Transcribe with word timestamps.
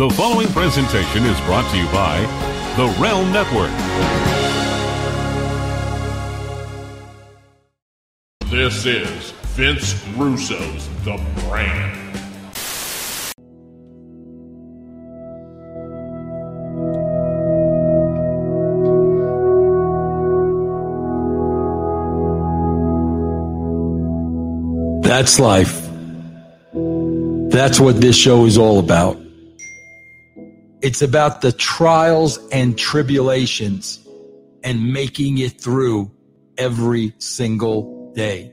The 0.00 0.08
following 0.08 0.48
presentation 0.48 1.24
is 1.24 1.38
brought 1.42 1.70
to 1.72 1.76
you 1.76 1.84
by 1.88 2.20
The 2.78 2.86
Realm 2.98 3.30
Network. 3.34 3.70
This 8.50 8.86
is 8.86 9.32
Vince 9.52 10.02
Russo's 10.16 10.88
The 11.04 11.22
Brand. 11.42 12.14
That's 25.04 25.38
life. 25.38 25.86
That's 27.52 27.78
what 27.78 28.00
this 28.00 28.16
show 28.16 28.46
is 28.46 28.56
all 28.56 28.78
about. 28.78 29.19
It's 30.82 31.02
about 31.02 31.42
the 31.42 31.52
trials 31.52 32.38
and 32.50 32.78
tribulations 32.78 34.06
and 34.64 34.92
making 34.92 35.38
it 35.38 35.60
through 35.60 36.10
every 36.56 37.14
single 37.18 38.12
day. 38.14 38.52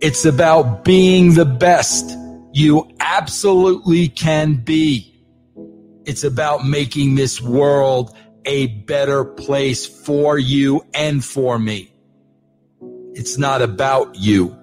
It's 0.00 0.24
about 0.24 0.84
being 0.84 1.34
the 1.34 1.44
best 1.44 2.16
you 2.52 2.90
absolutely 3.00 4.08
can 4.08 4.54
be. 4.54 5.14
It's 6.04 6.24
about 6.24 6.66
making 6.66 7.14
this 7.14 7.40
world 7.40 8.16
a 8.44 8.66
better 8.66 9.24
place 9.24 9.86
for 9.86 10.38
you 10.38 10.84
and 10.94 11.24
for 11.24 11.58
me. 11.58 11.92
It's 13.12 13.38
not 13.38 13.62
about 13.62 14.16
you. 14.16 14.56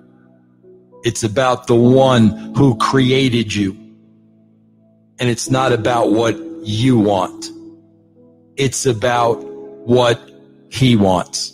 It's 1.03 1.23
about 1.23 1.67
the 1.67 1.75
one 1.75 2.53
who 2.55 2.77
created 2.77 3.53
you. 3.53 3.73
And 5.19 5.29
it's 5.29 5.49
not 5.49 5.71
about 5.71 6.11
what 6.11 6.35
you 6.65 6.97
want. 6.97 7.51
It's 8.57 8.85
about 8.85 9.43
what 9.85 10.19
he 10.69 10.95
wants. 10.95 11.53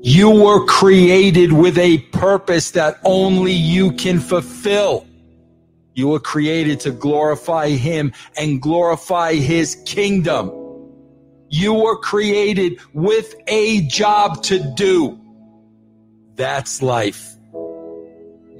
You 0.00 0.30
were 0.30 0.64
created 0.64 1.52
with 1.52 1.76
a 1.76 1.98
purpose 2.12 2.70
that 2.70 2.98
only 3.04 3.52
you 3.52 3.92
can 3.92 4.20
fulfill. 4.20 5.06
You 5.94 6.08
were 6.08 6.20
created 6.20 6.80
to 6.80 6.92
glorify 6.92 7.70
him 7.70 8.12
and 8.36 8.62
glorify 8.62 9.34
his 9.34 9.74
kingdom. 9.84 10.52
You 11.50 11.74
were 11.74 11.98
created 11.98 12.80
with 12.94 13.34
a 13.48 13.82
job 13.88 14.42
to 14.44 14.60
do. 14.74 15.18
That's 16.36 16.80
life. 16.80 17.34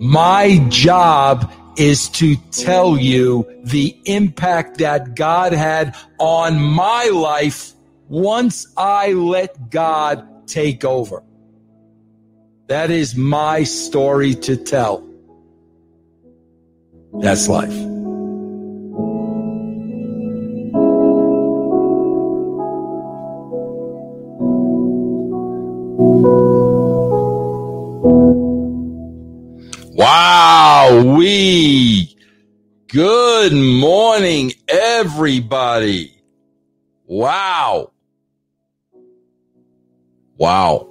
My 0.01 0.59
job 0.69 1.53
is 1.79 2.09
to 2.09 2.37
tell 2.51 2.99
you 2.99 3.47
the 3.65 3.97
impact 4.05 4.79
that 4.79 5.15
God 5.15 5.53
had 5.53 5.97
on 6.19 6.61
my 6.61 7.05
life 7.05 7.73
once 8.09 8.67
I 8.77 9.13
let 9.13 9.71
God 9.71 10.49
take 10.49 10.85
over. 10.85 11.23
That 12.67 12.91
is 12.91 13.17
my 13.17 13.63
story 13.63 14.35
to 14.35 14.57
tell. 14.57 15.07
That's 17.21 17.49
life. 17.49 17.98
Good 32.89 33.53
morning, 33.53 34.55
everybody. 34.67 36.15
Wow. 37.05 37.91
Wow. 40.39 40.89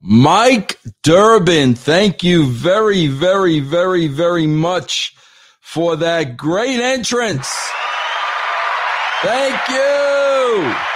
Mike 0.00 0.80
Durbin, 1.04 1.76
thank 1.76 2.24
you 2.24 2.46
very, 2.46 3.06
very, 3.06 3.60
very, 3.60 4.08
very 4.08 4.48
much 4.48 5.14
for 5.60 5.94
that 5.94 6.36
great 6.36 6.80
entrance. 6.80 7.48
Thank 9.22 9.68
you. 9.68 10.93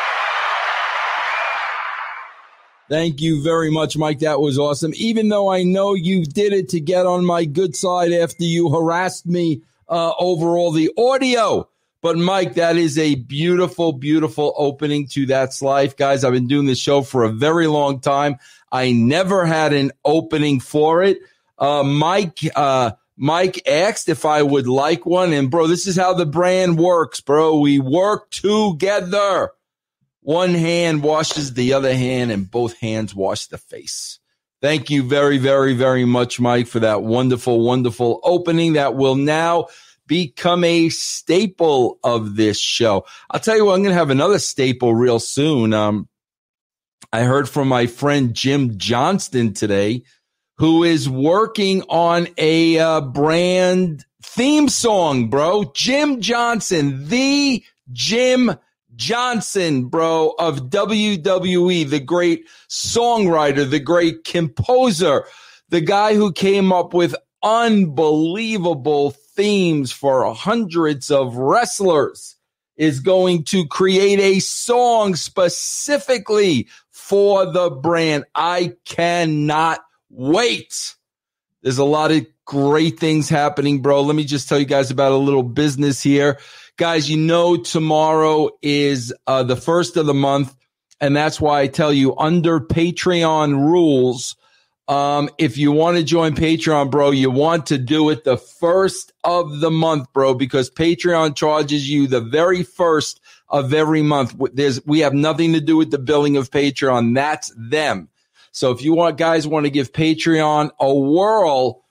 Thank 2.88 3.20
you 3.20 3.42
very 3.42 3.70
much, 3.70 3.98
Mike. 3.98 4.20
That 4.20 4.40
was 4.40 4.58
awesome. 4.58 4.92
Even 4.96 5.28
though 5.28 5.48
I 5.50 5.62
know 5.62 5.92
you 5.92 6.24
did 6.24 6.54
it 6.54 6.70
to 6.70 6.80
get 6.80 7.04
on 7.04 7.24
my 7.24 7.44
good 7.44 7.76
side 7.76 8.12
after 8.12 8.44
you 8.44 8.70
harassed 8.70 9.26
me 9.26 9.62
uh, 9.88 10.12
over 10.18 10.56
all 10.56 10.72
the 10.72 10.90
audio. 10.96 11.68
But 12.00 12.16
Mike, 12.16 12.54
that 12.54 12.76
is 12.76 12.96
a 12.96 13.16
beautiful, 13.16 13.92
beautiful 13.92 14.54
opening 14.56 15.06
to 15.08 15.26
That's 15.26 15.60
Life. 15.60 15.96
Guys, 15.96 16.24
I've 16.24 16.32
been 16.32 16.46
doing 16.46 16.66
this 16.66 16.78
show 16.78 17.02
for 17.02 17.24
a 17.24 17.28
very 17.28 17.66
long 17.66 18.00
time. 18.00 18.36
I 18.72 18.92
never 18.92 19.44
had 19.44 19.72
an 19.72 19.92
opening 20.04 20.60
for 20.60 21.02
it. 21.02 21.18
Uh, 21.58 21.82
Mike, 21.82 22.38
uh, 22.54 22.92
Mike 23.16 23.68
asked 23.68 24.08
if 24.08 24.24
I 24.24 24.42
would 24.42 24.68
like 24.68 25.04
one. 25.04 25.32
And 25.32 25.50
bro, 25.50 25.66
this 25.66 25.86
is 25.86 25.96
how 25.96 26.14
the 26.14 26.24
brand 26.24 26.78
works, 26.78 27.20
bro. 27.20 27.58
We 27.58 27.80
work 27.80 28.30
together. 28.30 29.50
One 30.28 30.52
hand 30.52 31.02
washes 31.02 31.54
the 31.54 31.72
other 31.72 31.94
hand 31.94 32.30
and 32.30 32.50
both 32.50 32.76
hands 32.80 33.14
wash 33.14 33.46
the 33.46 33.56
face. 33.56 34.18
Thank 34.60 34.90
you 34.90 35.02
very, 35.02 35.38
very, 35.38 35.72
very 35.72 36.04
much, 36.04 36.38
Mike, 36.38 36.66
for 36.66 36.80
that 36.80 37.02
wonderful, 37.02 37.64
wonderful 37.64 38.20
opening 38.22 38.74
that 38.74 38.94
will 38.94 39.14
now 39.14 39.68
become 40.06 40.64
a 40.64 40.90
staple 40.90 41.98
of 42.04 42.36
this 42.36 42.60
show. 42.60 43.06
I'll 43.30 43.40
tell 43.40 43.56
you 43.56 43.64
what, 43.64 43.72
I'm 43.72 43.82
going 43.82 43.94
to 43.94 43.98
have 43.98 44.10
another 44.10 44.38
staple 44.38 44.94
real 44.94 45.18
soon. 45.18 45.72
Um, 45.72 46.10
I 47.10 47.22
heard 47.22 47.48
from 47.48 47.68
my 47.68 47.86
friend 47.86 48.34
Jim 48.34 48.76
Johnston 48.76 49.54
today, 49.54 50.02
who 50.58 50.84
is 50.84 51.08
working 51.08 51.84
on 51.88 52.28
a 52.36 52.78
uh, 52.78 53.00
brand 53.00 54.04
theme 54.22 54.68
song, 54.68 55.30
bro. 55.30 55.72
Jim 55.74 56.20
Johnston, 56.20 57.08
the 57.08 57.64
Jim 57.92 58.58
Johnston, 58.98 59.84
bro, 59.84 60.34
of 60.40 60.70
WWE, 60.70 61.88
the 61.88 62.00
great 62.00 62.48
songwriter, 62.68 63.68
the 63.68 63.78
great 63.78 64.24
composer, 64.24 65.24
the 65.68 65.80
guy 65.80 66.14
who 66.14 66.32
came 66.32 66.72
up 66.72 66.92
with 66.92 67.14
unbelievable 67.42 69.12
themes 69.12 69.92
for 69.92 70.34
hundreds 70.34 71.12
of 71.12 71.36
wrestlers 71.36 72.34
is 72.76 72.98
going 72.98 73.44
to 73.44 73.66
create 73.68 74.18
a 74.18 74.40
song 74.40 75.14
specifically 75.14 76.68
for 76.90 77.46
the 77.46 77.70
brand. 77.70 78.24
I 78.34 78.74
cannot 78.84 79.78
wait. 80.10 80.96
There's 81.62 81.78
a 81.78 81.84
lot 81.84 82.10
of 82.10 82.26
great 82.44 82.98
things 82.98 83.28
happening, 83.28 83.80
bro. 83.80 84.02
Let 84.02 84.16
me 84.16 84.24
just 84.24 84.48
tell 84.48 84.58
you 84.58 84.64
guys 84.64 84.90
about 84.90 85.12
a 85.12 85.16
little 85.16 85.44
business 85.44 86.02
here. 86.02 86.38
Guys, 86.78 87.10
you 87.10 87.16
know, 87.16 87.56
tomorrow 87.56 88.50
is 88.62 89.12
uh, 89.26 89.42
the 89.42 89.56
first 89.56 89.96
of 89.96 90.06
the 90.06 90.14
month. 90.14 90.54
And 91.00 91.14
that's 91.14 91.40
why 91.40 91.60
I 91.60 91.66
tell 91.66 91.92
you 91.92 92.16
under 92.16 92.60
Patreon 92.60 93.56
rules, 93.56 94.36
um, 94.86 95.28
if 95.38 95.58
you 95.58 95.72
want 95.72 95.96
to 95.96 96.04
join 96.04 96.36
Patreon, 96.36 96.92
bro, 96.92 97.10
you 97.10 97.32
want 97.32 97.66
to 97.66 97.78
do 97.78 98.10
it 98.10 98.22
the 98.22 98.36
first 98.36 99.12
of 99.24 99.58
the 99.58 99.72
month, 99.72 100.12
bro, 100.12 100.34
because 100.34 100.70
Patreon 100.70 101.34
charges 101.34 101.90
you 101.90 102.06
the 102.06 102.20
very 102.20 102.62
first 102.62 103.20
of 103.48 103.74
every 103.74 104.02
month. 104.02 104.36
There's, 104.52 104.84
we 104.86 105.00
have 105.00 105.14
nothing 105.14 105.54
to 105.54 105.60
do 105.60 105.76
with 105.76 105.90
the 105.90 105.98
billing 105.98 106.36
of 106.36 106.48
Patreon. 106.48 107.12
That's 107.12 107.52
them. 107.56 108.08
So 108.52 108.70
if 108.70 108.82
you 108.82 108.94
want 108.94 109.18
guys 109.18 109.48
want 109.48 109.66
to 109.66 109.70
give 109.70 109.92
Patreon 109.92 110.70
a 110.78 110.94
whirl, 110.94 111.84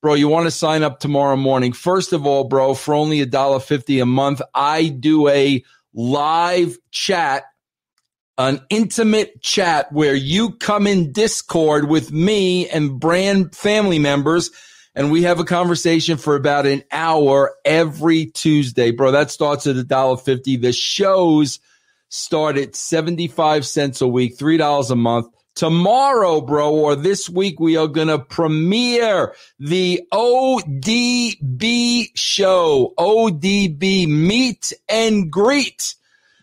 bro, 0.00 0.14
you 0.14 0.28
want 0.28 0.46
to 0.46 0.50
sign 0.50 0.82
up 0.82 1.00
tomorrow 1.00 1.36
morning. 1.36 1.72
First 1.72 2.12
of 2.12 2.26
all, 2.26 2.44
bro, 2.44 2.74
for 2.74 2.94
only 2.94 3.20
a 3.20 3.26
dollar 3.26 3.60
fifty 3.60 4.00
a 4.00 4.06
month, 4.06 4.40
I 4.54 4.88
do 4.88 5.28
a 5.28 5.62
live 5.94 6.76
chat 6.90 7.44
an 8.38 8.60
intimate 8.70 9.42
chat 9.42 9.92
where 9.92 10.14
you 10.14 10.52
come 10.52 10.86
in 10.86 11.12
Discord 11.12 11.88
with 11.88 12.12
me 12.12 12.68
and 12.68 13.00
brand 13.00 13.54
family 13.54 13.98
members 13.98 14.52
and 14.94 15.10
we 15.12 15.22
have 15.22 15.40
a 15.40 15.44
conversation 15.44 16.16
for 16.16 16.34
about 16.34 16.66
an 16.66 16.82
hour 16.90 17.54
every 17.64 18.26
Tuesday. 18.26 18.90
Bro, 18.90 19.12
that 19.12 19.30
starts 19.30 19.66
at 19.66 19.76
a 19.76 19.84
dollar 19.84 20.16
fifty. 20.16 20.56
The 20.56 20.72
shows 20.72 21.58
start 22.08 22.56
at 22.56 22.74
75 22.74 23.66
cents 23.66 24.00
a 24.00 24.08
week, 24.08 24.38
$3 24.38 24.90
a 24.90 24.96
month. 24.96 25.26
Tomorrow, 25.58 26.42
bro, 26.42 26.72
or 26.72 26.94
this 26.94 27.28
week, 27.28 27.58
we 27.58 27.76
are 27.76 27.88
going 27.88 28.06
to 28.06 28.20
premiere 28.20 29.34
the 29.58 30.00
ODB 30.12 32.10
show, 32.14 32.94
ODB 32.96 34.06
meet 34.06 34.72
and 34.88 35.32
greet. 35.32 35.96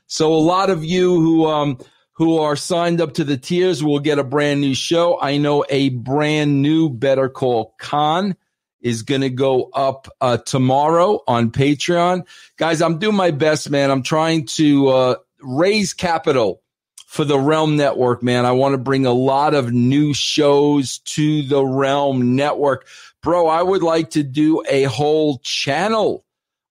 So 0.08 0.34
a 0.34 0.36
lot 0.36 0.70
of 0.70 0.84
you 0.84 1.16
who 1.22 1.46
um 1.46 1.78
who 2.12 2.40
are 2.40 2.58
signed 2.58 3.00
up 3.00 3.14
to 3.14 3.24
the 3.24 3.38
tiers 3.38 3.82
will 3.82 4.02
get 4.02 4.20
a 4.20 4.24
brand 4.26 4.60
new 4.60 4.76
show. 4.76 5.18
I 5.22 5.38
know 5.38 5.64
a 5.70 5.92
brand 5.92 6.62
new 6.62 6.90
Better 6.90 7.30
Call 7.30 7.74
Con 7.80 8.36
is 8.82 9.04
going 9.04 9.22
to 9.22 9.30
go 9.30 9.70
up 9.72 10.10
uh, 10.20 10.40
tomorrow 10.40 11.22
on 11.26 11.52
Patreon. 11.52 12.28
Guys, 12.58 12.82
I'm 12.82 13.00
doing 13.00 13.16
my 13.16 13.32
best, 13.32 13.70
man. 13.70 13.92
I'm 13.92 14.04
trying 14.04 14.46
to 14.58 14.88
uh, 14.90 15.16
raise 15.40 15.94
capital 15.94 16.62
for 17.06 17.24
the 17.24 17.40
Realm 17.40 17.78
Network, 17.78 18.22
man. 18.22 18.46
I 18.46 18.52
want 18.52 18.74
to 18.74 18.78
bring 18.78 19.06
a 19.06 19.14
lot 19.14 19.54
of 19.54 19.72
new 19.72 20.14
shows 20.14 21.00
to 21.00 21.44
the 21.44 21.64
Realm 21.64 22.36
Network. 22.36 22.88
Bro, 23.22 23.48
I 23.48 23.64
would 23.64 23.84
like 23.84 24.12
to 24.12 24.24
do 24.24 24.64
a 24.70 24.84
whole 24.84 25.40
channel 25.40 26.26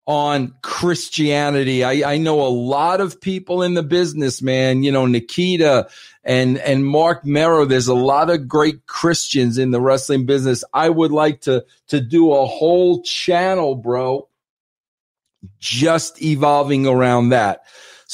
on 0.07 0.55
Christianity. 0.63 1.83
I, 1.83 2.15
I 2.15 2.19
know 2.19 2.43
a 2.43 2.49
lot 2.49 3.01
of 3.01 3.21
people 3.21 3.63
in 3.63 3.75
the 3.75 3.83
business, 3.83 4.43
man. 4.43 4.83
You 4.83 4.93
know, 4.93 5.07
Nikita 5.07 5.89
and 6.23 6.59
and 6.59 6.87
Mark 6.87 7.25
Mero. 7.25 7.65
There's 7.65 7.89
a 7.89 7.95
lot 7.95 8.31
of 8.31 8.47
great 8.47 8.87
Christians 8.87 9.57
in 9.57 9.71
the 9.71 9.81
wrestling 9.81 10.27
business. 10.27 10.63
I 10.75 10.91
would 10.91 11.13
like 11.13 11.43
to 11.43 11.65
to 11.89 12.01
do 12.01 12.33
a 12.33 12.45
whole 12.45 13.03
channel, 13.03 13.75
bro, 13.75 14.29
just 15.59 16.23
evolving 16.23 16.87
around 16.87 17.31
that. 17.31 17.65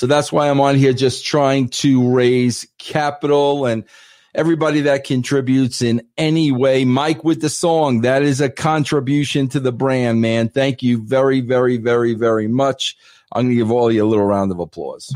So 0.01 0.07
that's 0.07 0.33
why 0.33 0.49
I'm 0.49 0.63
on 0.63 0.77
here, 0.77 0.95
just 0.95 1.27
trying 1.27 1.69
to 1.69 2.11
raise 2.11 2.67
capital 2.79 3.67
and 3.67 3.85
everybody 4.35 4.81
that 4.81 5.05
contributes 5.05 5.83
in 5.83 6.01
any 6.17 6.51
way. 6.51 6.87
Mike 6.87 7.23
with 7.23 7.43
the 7.43 7.51
song, 7.51 8.01
that 8.01 8.23
is 8.23 8.41
a 8.41 8.49
contribution 8.49 9.47
to 9.49 9.61
the 9.61 9.73
brand, 9.73 10.23
man. 10.23 10.49
Thank 10.49 10.83
you 10.83 11.03
very, 11.03 11.43
very, 11.43 11.77
very, 11.77 12.15
very 12.15 12.49
much. 12.49 12.97
I'm 13.31 13.43
going 13.43 13.51
to 13.51 13.57
give 13.57 13.71
all 13.71 13.93
you 13.93 14.03
a 14.03 14.09
little 14.09 14.25
round 14.25 14.51
of 14.51 14.59
applause. 14.59 15.13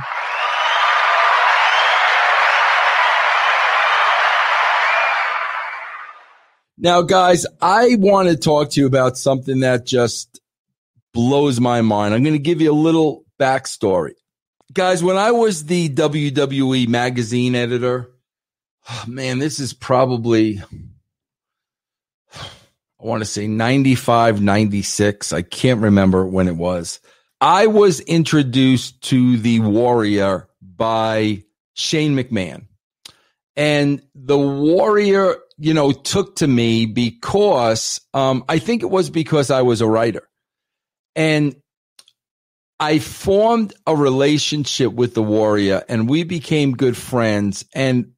Now, 6.76 7.00
guys, 7.00 7.46
I 7.62 7.96
want 7.98 8.28
to 8.28 8.36
talk 8.36 8.72
to 8.72 8.80
you 8.82 8.86
about 8.86 9.16
something 9.16 9.60
that 9.60 9.86
just 9.86 10.42
blows 11.14 11.58
my 11.58 11.80
mind. 11.80 12.12
I'm 12.12 12.22
going 12.22 12.34
to 12.34 12.38
give 12.38 12.60
you 12.60 12.70
a 12.70 12.74
little 12.74 13.24
backstory. 13.40 14.12
Guys, 14.72 15.02
when 15.02 15.16
I 15.16 15.30
was 15.30 15.66
the 15.66 15.88
WWE 15.90 16.88
magazine 16.88 17.54
editor, 17.54 18.10
oh, 18.88 19.04
man, 19.08 19.38
this 19.38 19.60
is 19.60 19.72
probably, 19.74 20.62
I 22.34 22.46
want 22.98 23.20
to 23.20 23.26
say 23.26 23.46
95, 23.46 24.40
96. 24.40 25.32
I 25.32 25.42
can't 25.42 25.80
remember 25.80 26.26
when 26.26 26.48
it 26.48 26.56
was. 26.56 27.00
I 27.40 27.66
was 27.66 28.00
introduced 28.00 29.02
to 29.02 29.36
the 29.36 29.60
Warrior 29.60 30.48
by 30.62 31.44
Shane 31.74 32.16
McMahon. 32.16 32.66
And 33.56 34.02
the 34.14 34.38
Warrior, 34.38 35.36
you 35.58 35.74
know, 35.74 35.92
took 35.92 36.36
to 36.36 36.46
me 36.46 36.86
because 36.86 38.00
um, 38.14 38.44
I 38.48 38.58
think 38.58 38.82
it 38.82 38.90
was 38.90 39.10
because 39.10 39.50
I 39.50 39.62
was 39.62 39.80
a 39.80 39.86
writer. 39.86 40.28
And 41.14 41.54
I 42.80 42.98
formed 42.98 43.72
a 43.86 43.94
relationship 43.94 44.92
with 44.92 45.14
the 45.14 45.22
Warrior 45.22 45.84
and 45.88 46.08
we 46.08 46.24
became 46.24 46.72
good 46.72 46.96
friends. 46.96 47.64
And 47.74 48.12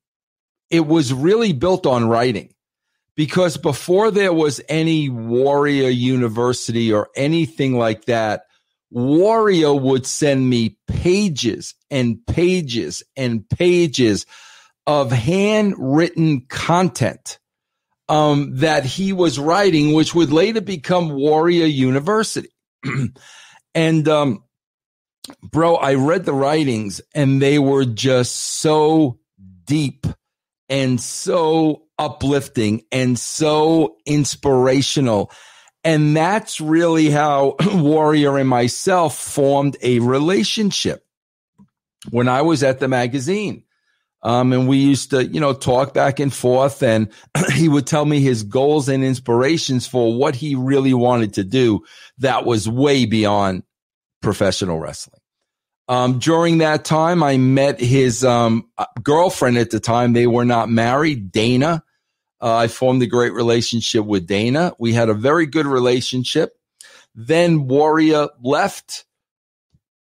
it 0.70 0.87
was 0.87 1.12
really 1.12 1.53
built 1.53 1.87
on 1.87 2.08
writing 2.08 2.55
because 3.17 3.56
before 3.56 4.11
there 4.11 4.32
was 4.32 4.61
any 4.69 5.08
Warrior 5.08 5.88
University 5.88 6.93
or 6.93 7.08
anything 7.14 7.79
like 7.79 8.06
that, 8.06 8.47
Warrior 8.91 9.75
would 9.75 10.06
send 10.06 10.49
me 10.49 10.79
pages 10.87 11.75
and 11.91 12.25
pages 12.26 13.02
and 13.17 13.49
pages 13.49 14.26
of 14.87 15.11
handwritten 15.11 16.47
content 16.49 17.38
um, 18.09 18.59
that 18.59 18.85
he 18.85 19.12
was 19.12 19.38
writing, 19.38 19.93
which 19.93 20.14
would 20.14 20.32
later 20.32 20.61
become 20.61 21.11
Warrior 21.11 21.67
University. 21.67 22.50
and, 23.75 24.09
um, 24.09 24.44
bro, 25.43 25.76
I 25.76 25.94
read 25.94 26.25
the 26.25 26.32
writings 26.32 27.00
and 27.14 27.40
they 27.40 27.58
were 27.58 27.84
just 27.84 28.37
so 28.37 29.19
deep 29.64 30.06
and 30.69 31.00
so 31.00 31.82
uplifting 31.99 32.82
and 32.93 33.19
so 33.19 33.96
inspirational. 34.05 35.31
And 35.84 36.17
that's 36.17 36.61
really 36.61 37.11
how 37.11 37.56
Warrior 37.75 38.38
and 38.38 38.49
myself 38.49 39.17
formed 39.17 39.76
a 39.82 40.00
relationship 40.00 41.06
when 42.11 42.28
I 42.28 42.43
was 42.43 42.62
at 42.62 42.81
the 42.81 42.88
magazine. 42.88 43.62
Um, 44.23 44.52
and 44.52 44.67
we 44.67 44.78
used 44.78 45.11
to, 45.11 45.25
you 45.25 45.38
know, 45.38 45.52
talk 45.52 45.94
back 45.94 46.19
and 46.19 46.34
forth 46.34 46.82
and 46.82 47.08
he 47.52 47.69
would 47.69 47.87
tell 47.87 48.05
me 48.05 48.20
his 48.20 48.43
goals 48.43 48.88
and 48.88 49.05
inspirations 49.05 49.87
for 49.87 50.12
what 50.17 50.34
he 50.34 50.56
really 50.56 50.94
wanted 50.94 51.34
to 51.34 51.44
do 51.44 51.84
that 52.19 52.44
was 52.44 52.69
way 52.69 53.06
beyond 53.06 53.62
professional 54.23 54.81
wrestling. 54.81 55.16
Um, 55.88 56.19
during 56.19 56.59
that 56.59 56.85
time, 56.85 57.23
I 57.23 57.37
met 57.37 57.81
his 57.81 58.25
um, 58.25 58.69
girlfriend 59.03 59.56
at 59.59 59.71
the 59.71 59.81
time. 59.81 60.12
They 60.12 60.27
were 60.27 60.44
not 60.44 60.69
married, 60.69 61.31
Dana. 61.31 61.85
Uh, 62.41 62.56
I 62.56 62.69
formed 62.69 63.03
a 63.03 63.06
great 63.06 63.33
relationship 63.33 64.05
with 64.05 64.27
Dana. 64.27 64.73
We 64.79 64.93
had 64.93 65.09
a 65.09 65.15
very 65.15 65.47
good 65.47 65.67
relationship. 65.67 66.59
Then 67.15 67.67
Warrior 67.67 68.29
left, 68.43 69.05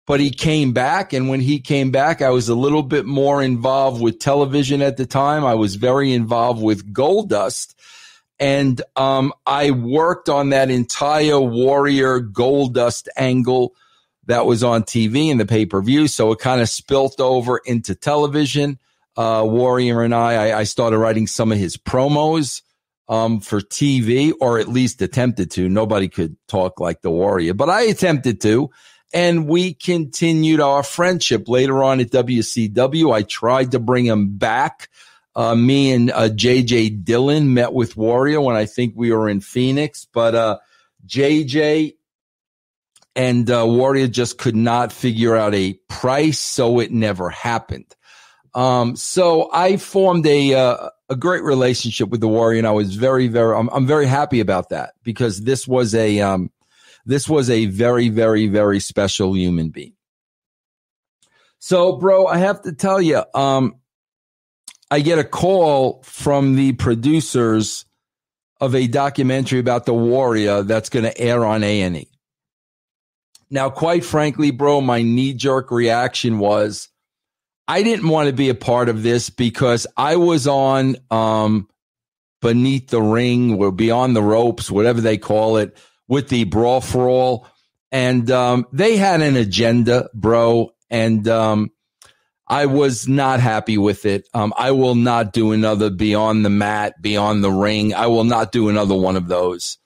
but 0.07 0.21
he 0.21 0.31
came 0.31 0.73
back. 0.73 1.13
And 1.13 1.29
when 1.29 1.41
he 1.41 1.61
came 1.61 1.91
back, 1.91 2.23
I 2.23 2.31
was 2.31 2.49
a 2.49 2.55
little 2.55 2.83
bit 2.83 3.05
more 3.05 3.43
involved 3.43 4.03
with 4.03 4.19
television 4.19 4.83
at 4.83 4.97
the 4.97 5.07
time. 5.07 5.45
I 5.45 5.55
was 5.55 5.77
very 5.77 6.13
involved 6.13 6.63
with 6.63 6.93
Goldust. 6.93 7.75
And 8.41 8.83
um, 8.97 9.33
I 9.47 9.71
worked 9.71 10.29
on 10.29 10.49
that 10.49 10.71
entire 10.71 11.41
Warrior 11.41 12.21
Goldust 12.21 13.07
angle 13.17 13.75
that 14.27 14.47
was 14.47 14.63
on 14.63 14.83
TV 14.83 15.31
and 15.31 15.39
the 15.39 15.47
pay 15.47 15.67
per 15.67 15.81
view. 15.81 16.09
So 16.09 16.33
it 16.33 16.39
kind 16.39 16.61
of 16.61 16.69
spilt 16.69 17.21
over 17.21 17.59
into 17.59 17.95
television. 17.95 18.79
Uh, 19.17 19.45
Warrior 19.47 20.03
and 20.03 20.15
I, 20.15 20.49
I, 20.49 20.59
I, 20.59 20.65
started 20.65 20.99
writing 20.99 21.29
some 21.29 21.53
of 21.53 21.59
his 21.59 21.77
promos 21.77 22.63
um, 23.09 23.39
for 23.39 23.61
TV, 23.61 24.33
or 24.41 24.59
at 24.59 24.67
least 24.67 25.03
attempted 25.03 25.53
to. 25.53 25.69
Nobody 25.69 26.09
could 26.09 26.37
talk 26.49 26.81
like 26.81 27.01
the 27.01 27.13
Warrior, 27.13 27.55
but 27.55 27.71
I 27.71 27.83
attempted 27.83 28.41
to. 28.41 28.71
And 29.13 29.47
we 29.47 29.75
continued 29.75 30.61
our 30.61 30.83
friendship 30.83 31.49
later 31.49 31.85
on 31.85 32.01
at 32.01 32.11
WCW. 32.11 33.15
I 33.15 33.23
tried 33.23 33.71
to 33.71 33.79
bring 33.79 34.07
him 34.07 34.37
back. 34.37 34.89
Uh, 35.37 35.55
me 35.55 35.93
and 35.93 36.11
uh, 36.11 36.29
JJ 36.29 37.05
Dillon 37.05 37.55
met 37.55 37.73
with 37.73 37.97
Warrior 37.97 38.41
when 38.41 38.57
I 38.57 38.67
think 38.67 38.95
we 38.97 39.13
were 39.13 39.29
in 39.29 39.41
Phoenix, 39.41 40.07
but 40.13 40.35
uh, 40.35 40.59
JJ 41.07 41.95
and 43.17 43.51
uh, 43.51 43.65
Warrior 43.67 44.09
just 44.09 44.39
could 44.39 44.57
not 44.57 44.93
figure 44.93 45.37
out 45.37 45.55
a 45.55 45.75
price, 45.89 46.39
so 46.39 46.81
it 46.81 46.91
never 46.91 47.31
happened. 47.31 47.95
Um, 48.55 48.97
so 48.97 49.51
I 49.53 49.77
formed 49.77 50.27
a 50.27 50.55
uh, 50.55 50.89
a 51.09 51.17
great 51.17 51.43
relationship 51.43 52.09
with 52.09 52.21
the 52.21 52.29
Warrior, 52.29 52.59
and 52.59 52.67
I 52.67 52.73
was 52.73 52.95
very, 52.95 53.29
very, 53.29 53.55
I'm, 53.57 53.69
I'm 53.71 53.87
very 53.87 54.07
happy 54.07 54.41
about 54.41 54.71
that 54.71 54.95
because 55.03 55.43
this 55.43 55.67
was 55.67 55.95
a 55.95 56.21
um, 56.21 56.51
this 57.05 57.29
was 57.29 57.51
a 57.51 57.67
very, 57.67 58.09
very, 58.09 58.47
very 58.49 58.81
special 58.81 59.37
human 59.37 59.71
being. 59.71 59.95
So, 61.59 61.97
bro, 61.97 62.27
I 62.27 62.39
have 62.39 62.63
to 62.63 62.73
tell 62.73 63.01
you, 63.01 63.23
um, 63.35 63.77
I 64.91 65.01
get 65.01 65.19
a 65.19 65.25
call 65.25 66.03
from 66.03 66.57
the 66.57 66.73
producers 66.73 67.87
of 68.61 68.75
a 68.75 68.87
documentary 68.87 69.59
about 69.59 69.87
the 69.87 69.95
Warrior 69.95 70.63
that's 70.63 70.89
going 70.89 71.05
to 71.05 71.19
air 71.19 71.45
on 71.45 71.65
A 71.65 71.83
and 71.83 71.97
E. 71.97 72.09
Now, 73.55 73.71
quite 73.71 74.05
frankly, 74.05 74.51
bro, 74.51 74.81
my 74.81 75.03
knee 75.03 75.33
jerk 75.33 75.71
reaction 75.71 76.41
was 76.41 76.89
I 77.69 77.85
didn't 77.85 78.09
want 78.09 78.27
to 78.27 78.33
be 78.33 78.49
a 78.49 78.55
part 78.55 78.89
of 78.89 79.05
this 79.05 79.31
because 79.31 79.87
I 79.97 80.17
was 80.17 80.49
on 80.49 80.97
um, 81.09 81.69
beneath 82.43 82.89
the 82.89 83.01
ring 83.01 83.63
or 83.63 83.71
beyond 83.71 84.17
the 84.17 84.25
ropes, 84.25 84.73
whatever 84.73 85.01
they 85.01 85.19
call 85.19 85.59
it, 85.59 85.79
with 86.09 86.31
the 86.31 86.43
brawl 86.43 86.81
for 86.81 87.09
all. 87.09 87.47
And 87.93 88.29
um, 88.29 88.67
they 88.73 88.97
had 88.97 89.23
an 89.23 89.37
agenda, 89.37 90.11
bro. 90.15 90.73
And 90.91 91.29
um, 91.29 91.71
I 92.49 92.67
was 92.67 93.07
not 93.07 93.39
happy 93.39 93.79
with 93.79 94.05
it. 94.05 94.29
Um, 94.35 94.53
I 94.59 94.73
will 94.73 94.97
not 94.97 95.33
do 95.33 95.53
another 95.53 95.91
beyond 95.91 96.45
the 96.45 96.51
mat, 96.51 97.01
beyond 97.01 97.45
the 97.45 97.53
ring. 97.53 97.95
I 97.95 98.09
will 98.09 98.25
not 98.25 98.51
do 98.51 98.69
another 98.69 98.97
one 98.97 99.15
of 99.15 99.29
those. 99.29 99.79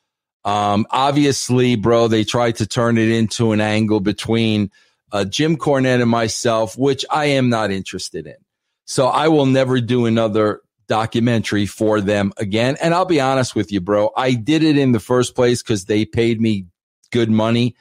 Um, 0.45 0.87
obviously, 0.91 1.77
bro, 1.77 2.09
they 2.09 2.25
tried 2.25 2.57
to 2.57 2.67
turn 2.67 2.97
it 2.97 3.09
into 3.09 3.53
an 3.53 3.61
angle 3.61 4.01
between 4.01 4.71
uh, 5.13 5.25
Jim 5.25 5.57
Cornette 5.57 6.01
and 6.01 6.11
myself, 6.11 6.77
which 6.77 7.05
I 7.11 7.27
am 7.27 7.49
not 7.49 7.71
interested 7.71 8.27
in. 8.27 8.37
So 8.85 9.07
I 9.07 9.29
will 9.29 9.47
never 9.47 9.81
do 9.81 10.07
another 10.07 10.63
documentary 10.89 11.67
for 11.67 12.01
them 12.01 12.33
again. 12.39 12.77
And 12.81 12.95
I'll 12.95 13.05
be 13.05 13.21
honest 13.21 13.55
with 13.55 13.71
you, 13.71 13.81
bro. 13.81 14.11
I 14.17 14.33
did 14.33 14.63
it 14.63 14.79
in 14.79 14.93
the 14.93 15.01
first 15.01 15.35
place 15.35 15.63
because 15.63 15.85
they 15.85 16.05
paid 16.05 16.41
me 16.41 16.67
good 17.13 17.31
money. 17.31 17.77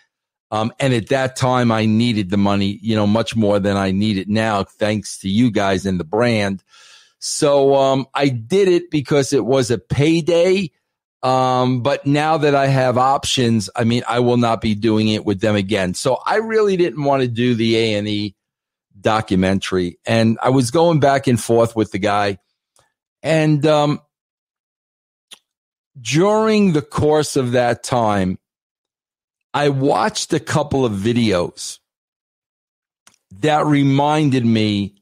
Um, 0.52 0.72
and 0.80 0.94
at 0.94 1.10
that 1.10 1.36
time, 1.36 1.72
I 1.72 1.86
needed 1.86 2.30
the 2.30 2.38
money, 2.38 2.80
you 2.82 2.96
know, 2.96 3.08
much 3.08 3.36
more 3.36 3.60
than 3.60 3.76
I 3.76 3.92
need 3.92 4.18
it 4.18 4.30
now, 4.30 4.64
thanks 4.64 5.18
to 5.20 5.30
you 5.30 5.52
guys 5.52 5.86
and 5.86 6.00
the 6.00 6.06
brand. 6.06 6.64
So, 7.20 7.76
um, 7.76 8.06
I 8.14 8.30
did 8.30 8.68
it 8.68 8.90
because 8.90 9.34
it 9.34 9.46
was 9.46 9.72
a 9.72 9.78
payday 9.78 10.72
Um, 11.24 11.82
but 11.82 12.06
now 12.06 12.38
that 12.38 12.54
I 12.54 12.68
have 12.68 12.98
options, 12.98 13.70
I 13.76 13.84
mean, 13.84 14.04
I 14.08 14.20
will 14.20 14.38
not 14.38 14.62
be 14.62 14.76
doing 14.76 15.08
it 15.10 15.26
with 15.26 15.42
them 15.42 15.56
again. 15.56 15.94
So 15.94 16.20
I 16.26 16.36
really 16.36 16.78
didn't 16.78 17.04
want 17.04 17.22
to 17.22 17.28
do 17.28 17.56
the 17.56 17.76
A 17.76 17.94
and 17.96 18.08
E 18.08 18.36
documentary, 19.00 20.00
and 20.06 20.38
I 20.42 20.50
was 20.50 20.72
going 20.72 21.00
back 21.00 21.28
and 21.28 21.40
forth 21.40 21.76
with 21.76 21.92
the 21.92 22.00
guy, 22.00 22.40
and 23.24 23.66
um, 23.66 24.02
during 26.00 26.74
the 26.74 26.82
course 26.82 27.36
of 27.36 27.54
that 27.54 27.84
time, 27.84 28.38
I 29.54 29.70
watched 29.70 30.34
a 30.34 30.40
couple 30.40 30.86
of 30.86 30.94
videos 30.94 31.80
that 33.40 33.66
reminded 33.66 34.46
me 34.46 34.96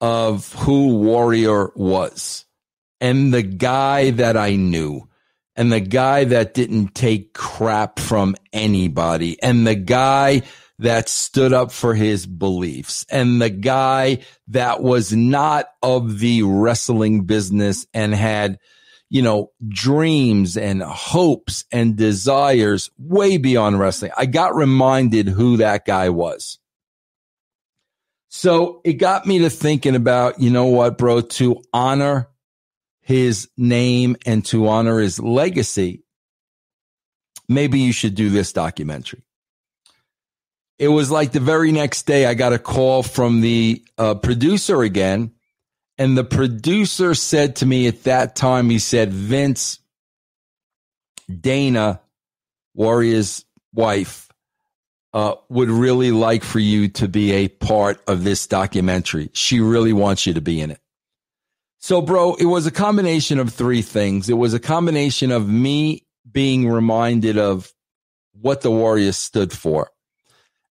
of 0.00 0.52
who 0.54 0.96
Warrior 0.96 1.72
was 1.74 2.44
and 3.00 3.32
the 3.32 3.42
guy 3.42 4.10
that 4.12 4.36
I 4.36 4.56
knew 4.56 5.08
and 5.58 5.72
the 5.72 5.80
guy 5.80 6.22
that 6.22 6.54
didn't 6.54 6.94
take 6.94 7.34
crap 7.34 7.98
from 7.98 8.36
anybody 8.52 9.42
and 9.42 9.66
the 9.66 9.74
guy 9.74 10.42
that 10.78 11.08
stood 11.08 11.52
up 11.52 11.72
for 11.72 11.94
his 11.94 12.26
beliefs 12.26 13.04
and 13.10 13.42
the 13.42 13.50
guy 13.50 14.18
that 14.46 14.80
was 14.80 15.12
not 15.12 15.66
of 15.82 16.20
the 16.20 16.44
wrestling 16.44 17.24
business 17.24 17.88
and 17.92 18.14
had, 18.14 18.60
you 19.10 19.20
know, 19.20 19.50
dreams 19.68 20.56
and 20.56 20.80
hopes 20.80 21.64
and 21.72 21.96
desires 21.96 22.92
way 22.96 23.36
beyond 23.36 23.80
wrestling. 23.80 24.12
I 24.16 24.26
got 24.26 24.54
reminded 24.54 25.26
who 25.26 25.56
that 25.56 25.84
guy 25.84 26.10
was. 26.10 26.60
So 28.28 28.80
it 28.84 28.92
got 28.92 29.26
me 29.26 29.40
to 29.40 29.50
thinking 29.50 29.96
about, 29.96 30.40
you 30.40 30.50
know 30.50 30.66
what, 30.66 30.98
bro, 30.98 31.22
to 31.22 31.60
honor 31.72 32.28
his 33.08 33.48
name 33.56 34.16
and 34.26 34.44
to 34.44 34.68
honor 34.68 34.98
his 34.98 35.18
legacy, 35.18 36.02
maybe 37.48 37.80
you 37.80 37.90
should 37.90 38.14
do 38.14 38.28
this 38.28 38.52
documentary. 38.52 39.22
It 40.78 40.88
was 40.88 41.10
like 41.10 41.32
the 41.32 41.40
very 41.40 41.72
next 41.72 42.02
day, 42.02 42.26
I 42.26 42.34
got 42.34 42.52
a 42.52 42.58
call 42.58 43.02
from 43.02 43.40
the 43.40 43.82
uh, 43.96 44.16
producer 44.16 44.82
again. 44.82 45.32
And 45.96 46.18
the 46.18 46.22
producer 46.22 47.14
said 47.14 47.56
to 47.56 47.66
me 47.66 47.86
at 47.86 48.04
that 48.04 48.36
time, 48.36 48.68
he 48.68 48.78
said, 48.78 49.10
Vince, 49.10 49.78
Dana, 51.34 52.02
Warrior's 52.74 53.42
wife, 53.72 54.28
uh, 55.14 55.36
would 55.48 55.70
really 55.70 56.12
like 56.12 56.44
for 56.44 56.58
you 56.58 56.88
to 56.88 57.08
be 57.08 57.32
a 57.32 57.48
part 57.48 58.02
of 58.06 58.22
this 58.22 58.46
documentary. 58.46 59.30
She 59.32 59.60
really 59.60 59.94
wants 59.94 60.26
you 60.26 60.34
to 60.34 60.42
be 60.42 60.60
in 60.60 60.72
it. 60.72 60.80
So, 61.78 62.02
bro, 62.02 62.34
it 62.34 62.44
was 62.44 62.66
a 62.66 62.72
combination 62.72 63.38
of 63.38 63.52
three 63.52 63.82
things. 63.82 64.28
It 64.28 64.34
was 64.34 64.52
a 64.52 64.60
combination 64.60 65.30
of 65.30 65.48
me 65.48 66.04
being 66.30 66.68
reminded 66.68 67.38
of 67.38 67.72
what 68.32 68.62
the 68.62 68.70
Warriors 68.70 69.16
stood 69.16 69.52
for. 69.52 69.90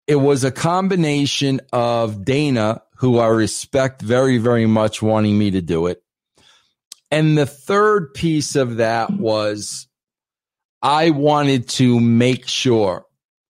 It 0.06 0.16
was 0.16 0.44
a 0.44 0.52
combination 0.52 1.60
of 1.72 2.24
Dana, 2.24 2.82
who 2.96 3.18
I 3.18 3.26
respect 3.28 4.02
very, 4.02 4.38
very 4.38 4.66
much, 4.66 5.00
wanting 5.02 5.38
me 5.38 5.52
to 5.52 5.60
do 5.60 5.86
it. 5.86 6.02
And 7.10 7.38
the 7.38 7.46
third 7.46 8.12
piece 8.14 8.56
of 8.56 8.76
that 8.76 9.10
was 9.10 9.86
I 10.82 11.10
wanted 11.10 11.68
to 11.70 12.00
make 12.00 12.46
sure 12.46 13.06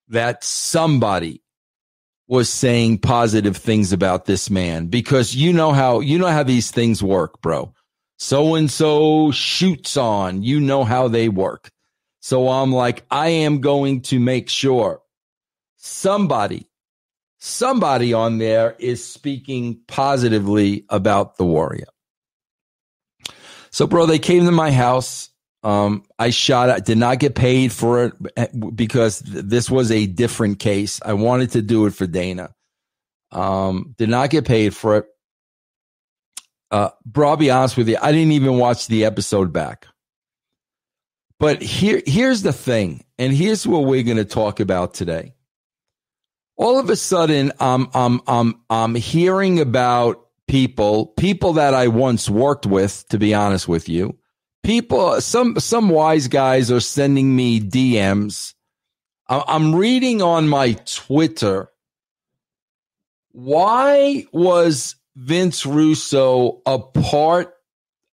that 0.08 0.44
somebody 0.44 1.42
was 2.28 2.48
saying 2.48 2.98
positive 2.98 3.56
things 3.56 3.92
about 3.92 4.24
this 4.24 4.50
man 4.50 4.86
because 4.88 5.34
you 5.34 5.52
know 5.52 5.72
how 5.72 6.00
you 6.00 6.18
know 6.18 6.26
how 6.26 6.42
these 6.42 6.70
things 6.70 7.02
work, 7.02 7.40
bro. 7.40 7.72
So 8.18 8.54
and 8.54 8.70
so 8.70 9.30
shoots 9.30 9.96
on, 9.96 10.42
you 10.42 10.58
know 10.60 10.84
how 10.84 11.08
they 11.08 11.28
work. 11.28 11.70
So 12.20 12.48
I'm 12.48 12.72
like, 12.72 13.04
I 13.10 13.28
am 13.28 13.60
going 13.60 14.00
to 14.02 14.18
make 14.18 14.48
sure 14.48 15.00
somebody, 15.76 16.66
somebody 17.38 18.12
on 18.12 18.38
there 18.38 18.74
is 18.78 19.04
speaking 19.04 19.80
positively 19.86 20.84
about 20.88 21.36
the 21.36 21.44
warrior. 21.44 21.86
So, 23.70 23.86
bro, 23.86 24.06
they 24.06 24.18
came 24.18 24.44
to 24.46 24.50
my 24.50 24.72
house. 24.72 25.28
Um, 25.66 26.04
I 26.16 26.30
shot. 26.30 26.70
I 26.70 26.78
did 26.78 26.96
not 26.96 27.18
get 27.18 27.34
paid 27.34 27.72
for 27.72 28.04
it 28.04 28.76
because 28.76 29.18
this 29.18 29.68
was 29.68 29.90
a 29.90 30.06
different 30.06 30.60
case. 30.60 31.00
I 31.04 31.14
wanted 31.14 31.50
to 31.52 31.62
do 31.62 31.86
it 31.86 31.90
for 31.90 32.06
Dana. 32.06 32.54
Um, 33.32 33.96
did 33.98 34.08
not 34.08 34.30
get 34.30 34.44
paid 34.44 34.76
for 34.76 34.98
it. 34.98 35.06
Uh, 36.70 36.90
bro, 37.04 37.30
I'll 37.30 37.36
be 37.36 37.50
honest 37.50 37.76
with 37.76 37.88
you. 37.88 37.96
I 38.00 38.12
didn't 38.12 38.30
even 38.30 38.58
watch 38.58 38.86
the 38.86 39.06
episode 39.06 39.52
back. 39.52 39.88
But 41.40 41.62
here, 41.62 42.00
here's 42.06 42.42
the 42.42 42.52
thing, 42.52 43.04
and 43.18 43.32
here's 43.32 43.66
what 43.66 43.86
we're 43.86 44.04
going 44.04 44.18
to 44.18 44.24
talk 44.24 44.60
about 44.60 44.94
today. 44.94 45.34
All 46.56 46.78
of 46.78 46.90
a 46.90 46.96
sudden, 46.96 47.50
I'm, 47.58 47.88
I'm, 47.92 48.20
I'm, 48.28 48.54
I'm 48.70 48.94
hearing 48.94 49.58
about 49.58 50.28
people, 50.46 51.06
people 51.06 51.54
that 51.54 51.74
I 51.74 51.88
once 51.88 52.30
worked 52.30 52.66
with, 52.66 53.04
to 53.08 53.18
be 53.18 53.34
honest 53.34 53.66
with 53.66 53.88
you, 53.88 54.16
people, 54.66 55.20
some 55.20 55.58
some 55.60 55.88
wise 55.88 56.28
guys 56.28 56.70
are 56.70 56.80
sending 56.80 57.34
me 57.34 57.60
DMs. 57.60 58.54
I'm 59.28 59.74
reading 59.74 60.22
on 60.22 60.48
my 60.48 60.72
Twitter. 60.72 61.68
Why 63.30 64.26
was 64.32 64.96
Vince 65.16 65.66
Russo 65.66 66.62
a 66.66 66.78
part 66.78 67.54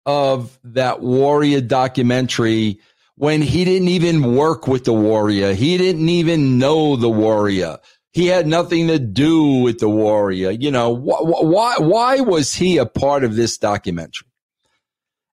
of 0.06 0.58
that 0.64 1.00
Warrior 1.00 1.60
documentary 1.60 2.80
when 3.16 3.42
he 3.42 3.64
didn't 3.64 3.88
even 3.88 4.34
work 4.34 4.66
with 4.66 4.84
the 4.84 4.92
Warrior? 4.92 5.54
He 5.54 5.76
didn't 5.76 6.08
even 6.08 6.58
know 6.58 6.96
the 6.96 7.10
Warrior. 7.10 7.78
He 8.12 8.26
had 8.26 8.46
nothing 8.46 8.88
to 8.88 8.98
do 8.98 9.62
with 9.62 9.78
the 9.78 9.88
Warrior. 9.88 10.50
You 10.50 10.70
know, 10.70 10.94
wh- 10.94 11.44
why, 11.44 11.76
why 11.78 12.20
was 12.20 12.54
he 12.54 12.78
a 12.78 12.86
part 12.86 13.24
of 13.24 13.36
this 13.36 13.56
documentary? 13.58 14.28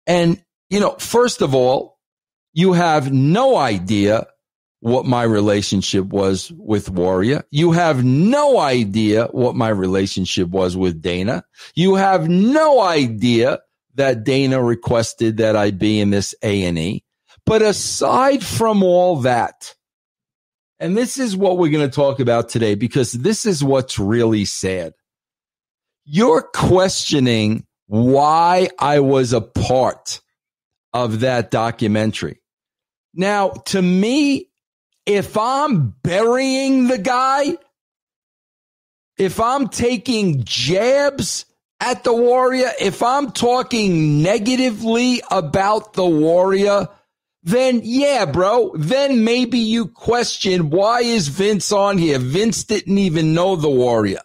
And 0.07 0.43
you 0.73 0.79
know, 0.79 0.95
first 0.97 1.43
of 1.43 1.53
all, 1.53 1.99
you 2.51 2.73
have 2.73 3.13
no 3.13 3.57
idea 3.57 4.25
what 4.79 5.05
my 5.05 5.21
relationship 5.21 6.05
was 6.05 6.51
with 6.57 6.89
Warrior. 6.89 7.43
You 7.51 7.73
have 7.73 8.03
no 8.03 8.57
idea 8.57 9.25
what 9.25 9.55
my 9.55 9.69
relationship 9.69 10.49
was 10.49 10.75
with 10.75 10.99
Dana. 10.99 11.43
You 11.75 11.93
have 11.93 12.27
no 12.27 12.81
idea 12.81 13.59
that 13.93 14.23
Dana 14.23 14.63
requested 14.63 15.37
that 15.37 15.55
I 15.55 15.69
be 15.69 15.99
in 15.99 16.09
this 16.09 16.33
A&E. 16.41 17.03
But 17.45 17.61
aside 17.61 18.43
from 18.43 18.81
all 18.81 19.17
that, 19.17 19.75
and 20.79 20.97
this 20.97 21.19
is 21.19 21.37
what 21.37 21.59
we're 21.59 21.71
going 21.71 21.87
to 21.87 21.95
talk 21.95 22.19
about 22.19 22.49
today 22.49 22.73
because 22.73 23.11
this 23.11 23.45
is 23.45 23.63
what's 23.63 23.99
really 23.99 24.45
sad. 24.45 24.93
You're 26.03 26.41
questioning 26.41 27.67
why 27.85 28.69
I 28.79 29.01
was 29.01 29.33
a 29.33 29.41
part 29.41 30.19
of 30.93 31.21
that 31.21 31.51
documentary. 31.51 32.41
Now, 33.13 33.49
to 33.67 33.81
me, 33.81 34.49
if 35.05 35.37
I'm 35.37 35.95
burying 36.03 36.87
the 36.87 36.97
guy, 36.97 37.57
if 39.17 39.39
I'm 39.39 39.67
taking 39.67 40.43
jabs 40.43 41.45
at 41.79 42.03
the 42.03 42.13
Warrior, 42.13 42.71
if 42.79 43.03
I'm 43.03 43.31
talking 43.31 44.23
negatively 44.23 45.21
about 45.29 45.93
the 45.93 46.05
Warrior, 46.05 46.87
then 47.43 47.81
yeah, 47.83 48.25
bro, 48.25 48.71
then 48.75 49.23
maybe 49.23 49.59
you 49.59 49.87
question 49.87 50.69
why 50.69 51.01
is 51.01 51.27
Vince 51.27 51.71
on 51.71 51.97
here? 51.97 52.17
Vince 52.17 52.63
didn't 52.63 52.97
even 52.97 53.33
know 53.33 53.55
the 53.55 53.69
Warrior. 53.69 54.21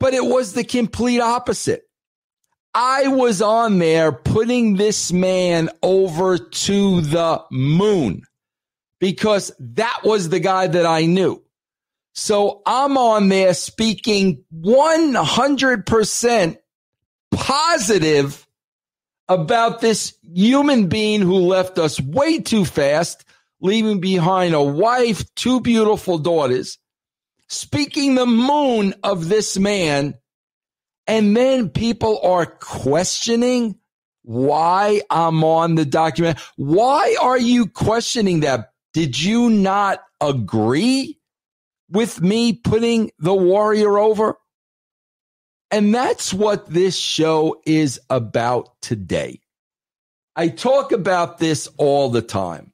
But 0.00 0.14
it 0.14 0.24
was 0.24 0.54
the 0.54 0.64
complete 0.64 1.20
opposite. 1.20 1.82
I 2.74 3.08
was 3.08 3.42
on 3.42 3.78
there 3.78 4.12
putting 4.12 4.76
this 4.76 5.12
man 5.12 5.68
over 5.82 6.38
to 6.38 7.00
the 7.02 7.44
moon 7.50 8.22
because 8.98 9.52
that 9.58 10.00
was 10.04 10.30
the 10.30 10.40
guy 10.40 10.68
that 10.68 10.86
I 10.86 11.04
knew. 11.04 11.42
So 12.14 12.62
I'm 12.66 12.96
on 12.96 13.28
there 13.28 13.54
speaking 13.54 14.44
100% 14.54 16.58
positive 17.30 18.46
about 19.28 19.80
this 19.80 20.14
human 20.22 20.88
being 20.88 21.20
who 21.20 21.36
left 21.36 21.78
us 21.78 22.00
way 22.00 22.38
too 22.38 22.64
fast, 22.64 23.24
leaving 23.60 24.00
behind 24.00 24.54
a 24.54 24.62
wife, 24.62 25.24
two 25.34 25.60
beautiful 25.60 26.18
daughters, 26.18 26.78
speaking 27.48 28.14
the 28.14 28.26
moon 28.26 28.94
of 29.02 29.28
this 29.28 29.58
man 29.58 30.14
and 31.06 31.36
then 31.36 31.68
people 31.68 32.20
are 32.22 32.46
questioning 32.46 33.78
why 34.22 35.02
I'm 35.10 35.42
on 35.42 35.74
the 35.74 35.84
document. 35.84 36.38
Why 36.56 37.16
are 37.20 37.38
you 37.38 37.66
questioning 37.66 38.40
that? 38.40 38.72
Did 38.92 39.20
you 39.20 39.50
not 39.50 40.02
agree 40.20 41.18
with 41.90 42.20
me 42.20 42.52
putting 42.52 43.10
the 43.18 43.34
warrior 43.34 43.98
over? 43.98 44.36
And 45.70 45.94
that's 45.94 46.32
what 46.32 46.68
this 46.68 46.96
show 46.96 47.60
is 47.64 47.98
about 48.10 48.80
today. 48.82 49.40
I 50.36 50.48
talk 50.48 50.92
about 50.92 51.38
this 51.38 51.68
all 51.78 52.10
the 52.10 52.22
time. 52.22 52.72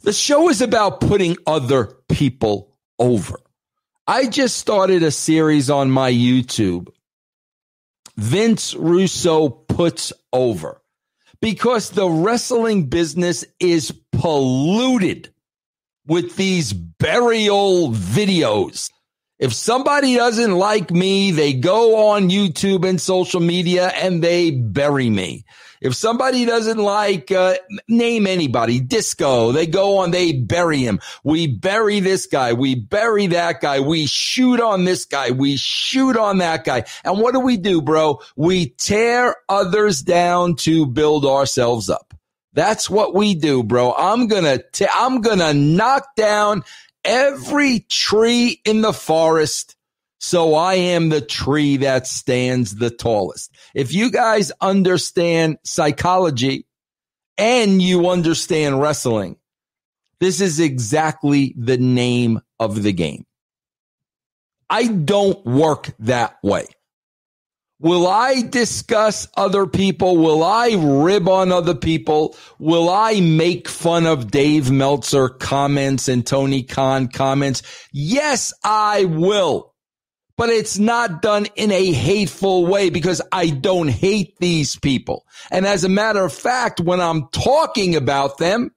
The 0.00 0.12
show 0.12 0.48
is 0.48 0.62
about 0.62 1.00
putting 1.00 1.36
other 1.46 1.96
people 2.08 2.76
over. 2.98 3.38
I 4.10 4.26
just 4.26 4.56
started 4.56 5.02
a 5.02 5.10
series 5.10 5.68
on 5.68 5.90
my 5.90 6.10
YouTube. 6.10 6.88
Vince 8.16 8.74
Russo 8.74 9.50
puts 9.50 10.14
over 10.32 10.80
because 11.42 11.90
the 11.90 12.08
wrestling 12.08 12.86
business 12.86 13.44
is 13.60 13.92
polluted 14.12 15.34
with 16.06 16.36
these 16.36 16.72
burial 16.72 17.90
videos. 17.90 18.90
If 19.38 19.54
somebody 19.54 20.16
doesn't 20.16 20.52
like 20.52 20.90
me, 20.90 21.30
they 21.30 21.52
go 21.52 22.08
on 22.08 22.28
YouTube 22.28 22.88
and 22.88 23.00
social 23.00 23.40
media 23.40 23.86
and 23.88 24.22
they 24.22 24.50
bury 24.50 25.08
me. 25.08 25.44
If 25.80 25.94
somebody 25.94 26.44
doesn't 26.44 26.78
like, 26.78 27.30
uh, 27.30 27.54
name 27.88 28.26
anybody, 28.26 28.80
disco, 28.80 29.52
they 29.52 29.66
go 29.66 29.98
on, 29.98 30.10
they 30.10 30.32
bury 30.32 30.78
him. 30.78 30.98
We 31.22 31.46
bury 31.46 32.00
this 32.00 32.26
guy. 32.26 32.52
We 32.52 32.74
bury 32.74 33.28
that 33.28 33.60
guy. 33.60 33.78
We 33.78 34.06
shoot 34.06 34.60
on 34.60 34.84
this 34.84 35.04
guy. 35.04 35.30
We 35.30 35.56
shoot 35.56 36.16
on 36.16 36.38
that 36.38 36.64
guy. 36.64 36.84
And 37.04 37.20
what 37.20 37.32
do 37.32 37.38
we 37.38 37.56
do, 37.56 37.80
bro? 37.80 38.20
We 38.34 38.70
tear 38.70 39.36
others 39.48 40.02
down 40.02 40.56
to 40.56 40.84
build 40.84 41.24
ourselves 41.24 41.88
up. 41.88 42.12
That's 42.54 42.90
what 42.90 43.14
we 43.14 43.36
do, 43.36 43.62
bro. 43.62 43.94
I'm 43.96 44.26
gonna, 44.26 44.58
I'm 44.92 45.20
gonna 45.20 45.54
knock 45.54 46.16
down 46.16 46.64
every 47.08 47.80
tree 47.88 48.60
in 48.64 48.82
the 48.82 48.92
forest. 48.92 49.74
So 50.20 50.54
I 50.54 50.74
am 50.74 51.08
the 51.08 51.20
tree 51.20 51.78
that 51.78 52.06
stands 52.06 52.76
the 52.76 52.90
tallest. 52.90 53.56
If 53.74 53.92
you 53.92 54.10
guys 54.10 54.52
understand 54.60 55.58
psychology 55.64 56.66
and 57.38 57.80
you 57.80 58.10
understand 58.10 58.80
wrestling, 58.80 59.36
this 60.20 60.40
is 60.40 60.60
exactly 60.60 61.54
the 61.56 61.78
name 61.78 62.40
of 62.58 62.82
the 62.82 62.92
game. 62.92 63.24
I 64.68 64.88
don't 64.88 65.42
work 65.46 65.94
that 66.00 66.36
way. 66.42 66.66
Will 67.80 68.08
I 68.08 68.42
discuss 68.42 69.28
other 69.36 69.64
people? 69.66 70.16
Will 70.16 70.42
I 70.42 70.74
rib 70.76 71.28
on 71.28 71.52
other 71.52 71.76
people? 71.76 72.36
Will 72.58 72.88
I 72.88 73.20
make 73.20 73.68
fun 73.68 74.04
of 74.04 74.32
Dave 74.32 74.68
Meltzer 74.68 75.28
comments 75.28 76.08
and 76.08 76.26
Tony 76.26 76.64
Khan 76.64 77.06
comments? 77.06 77.62
Yes, 77.92 78.52
I 78.64 79.04
will. 79.04 79.74
But 80.36 80.50
it's 80.50 80.78
not 80.78 81.22
done 81.22 81.46
in 81.54 81.70
a 81.70 81.92
hateful 81.92 82.66
way 82.66 82.90
because 82.90 83.22
I 83.30 83.50
don't 83.50 83.88
hate 83.88 84.36
these 84.38 84.74
people. 84.76 85.24
And 85.50 85.64
as 85.64 85.84
a 85.84 85.88
matter 85.88 86.24
of 86.24 86.32
fact, 86.32 86.80
when 86.80 87.00
I'm 87.00 87.28
talking 87.28 87.94
about 87.94 88.38
them, 88.38 88.72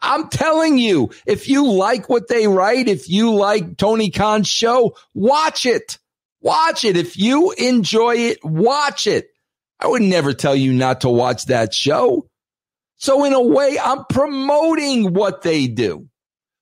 I'm 0.00 0.28
telling 0.28 0.78
you, 0.78 1.10
if 1.26 1.48
you 1.48 1.72
like 1.72 2.08
what 2.08 2.28
they 2.28 2.46
write, 2.46 2.88
if 2.88 3.08
you 3.08 3.34
like 3.34 3.78
Tony 3.78 4.10
Khan's 4.10 4.48
show, 4.48 4.96
watch 5.12 5.66
it. 5.66 5.98
Watch 6.44 6.84
it. 6.84 6.98
If 6.98 7.16
you 7.16 7.52
enjoy 7.52 8.16
it, 8.16 8.44
watch 8.44 9.06
it. 9.06 9.28
I 9.80 9.86
would 9.86 10.02
never 10.02 10.34
tell 10.34 10.54
you 10.54 10.74
not 10.74 11.00
to 11.00 11.08
watch 11.08 11.46
that 11.46 11.72
show. 11.72 12.28
So 12.96 13.24
in 13.24 13.32
a 13.32 13.40
way, 13.40 13.78
I'm 13.82 14.04
promoting 14.10 15.14
what 15.14 15.40
they 15.40 15.66
do. 15.66 16.06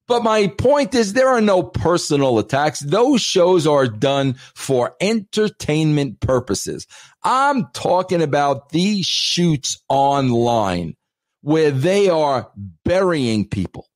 But 0.07 0.23
my 0.23 0.47
point 0.47 0.95
is 0.95 1.13
there 1.13 1.31
are 1.31 1.41
no 1.41 1.65
personal 1.65 2.39
attacks. 2.39 2.79
Those 2.79 3.23
shows 3.23 3.67
are 3.67 3.89
done 3.89 4.35
for 4.55 4.95
entertainment 5.01 6.21
purposes. 6.21 6.87
I'm 7.25 7.67
talking 7.73 8.23
about 8.23 8.69
these 8.69 9.07
shoots 9.07 9.83
online 9.89 10.95
where 11.41 11.73
they 11.73 12.09
are 12.09 12.53
burying 12.85 13.49
people 13.49 13.89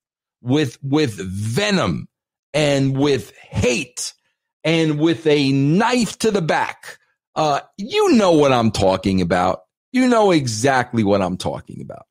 with, 0.43 0.79
with 0.83 1.15
venom 1.15 2.09
and 2.53 2.97
with 2.97 3.33
hate 3.37 4.15
and 4.67 4.99
with 4.99 5.27
a 5.29 5.53
knife 5.53 6.19
to 6.19 6.33
the 6.33 6.43
back. 6.43 6.99
Uh, 7.37 7.61
you 7.79 8.15
know 8.15 8.33
what 8.33 8.53
I'm 8.53 8.73
talking 8.73 9.21
about. 9.21 9.63
You 9.93 10.09
know 10.09 10.33
exactly 10.33 11.05
what 11.05 11.23
I'm 11.23 11.37
talking 11.37 11.81
about. 11.81 12.07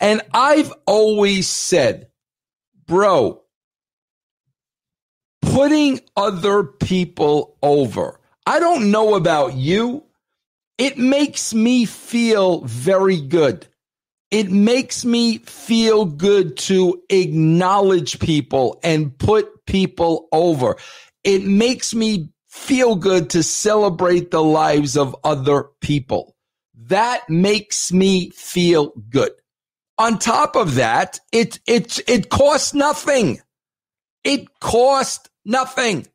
And 0.00 0.22
I've 0.32 0.72
always 0.86 1.48
said, 1.48 2.08
bro, 2.86 3.42
putting 5.42 6.00
other 6.16 6.64
people 6.64 7.58
over. 7.62 8.18
I 8.46 8.58
don't 8.58 8.90
know 8.90 9.14
about 9.14 9.54
you. 9.54 10.04
It 10.78 10.96
makes 10.96 11.52
me 11.52 11.84
feel 11.84 12.62
very 12.62 13.20
good. 13.20 13.66
It 14.32 14.50
makes 14.50 15.04
me 15.04 15.38
feel 15.38 16.06
good 16.06 16.56
to 16.56 17.02
acknowledge 17.10 18.18
people 18.18 18.80
and 18.82 19.16
put 19.16 19.66
people 19.66 20.28
over. 20.32 20.78
It 21.22 21.44
makes 21.44 21.94
me 21.94 22.30
feel 22.48 22.96
good 22.96 23.28
to 23.30 23.42
celebrate 23.42 24.30
the 24.30 24.42
lives 24.42 24.96
of 24.96 25.14
other 25.22 25.64
people. 25.82 26.34
That 26.74 27.28
makes 27.28 27.92
me 27.92 28.30
feel 28.30 28.94
good. 29.10 29.32
On 29.98 30.18
top 30.18 30.56
of 30.56 30.76
that, 30.76 31.20
it, 31.30 31.60
it, 31.66 32.00
it 32.08 32.30
costs 32.30 32.72
nothing. 32.72 33.38
It 34.24 34.48
costs 34.60 35.28
nothing. 35.44 36.06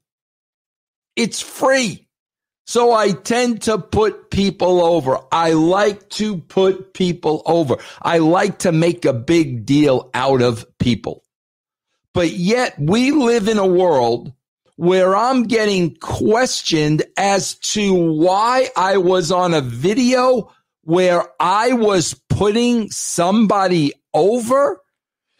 It's 1.15 1.39
free. 1.39 2.06
So 2.67 2.91
I 2.91 3.13
tend 3.13 3.61
to 3.63 3.77
put 3.77 4.29
people 4.29 4.81
over. 4.81 5.19
I 5.31 5.53
like 5.53 6.09
to 6.09 6.37
put 6.37 6.93
people 6.93 7.41
over. 7.45 7.77
I 8.01 8.17
like 8.17 8.59
to 8.59 8.73
make 8.73 9.05
a 9.05 9.13
big 9.13 9.65
deal 9.65 10.09
out 10.13 10.41
of 10.41 10.65
people. 10.77 11.23
But 12.13 12.31
yet 12.31 12.75
we 12.77 13.11
live 13.11 13.47
in 13.47 13.57
a 13.57 13.65
world 13.65 14.33
where 14.75 15.15
I'm 15.15 15.43
getting 15.43 15.95
questioned 15.95 17.03
as 17.15 17.55
to 17.55 17.93
why 17.93 18.67
I 18.75 18.97
was 18.97 19.31
on 19.31 19.53
a 19.53 19.61
video 19.61 20.51
where 20.81 21.23
I 21.39 21.71
was 21.71 22.15
putting 22.27 22.91
somebody 22.91 23.93
over. 24.13 24.81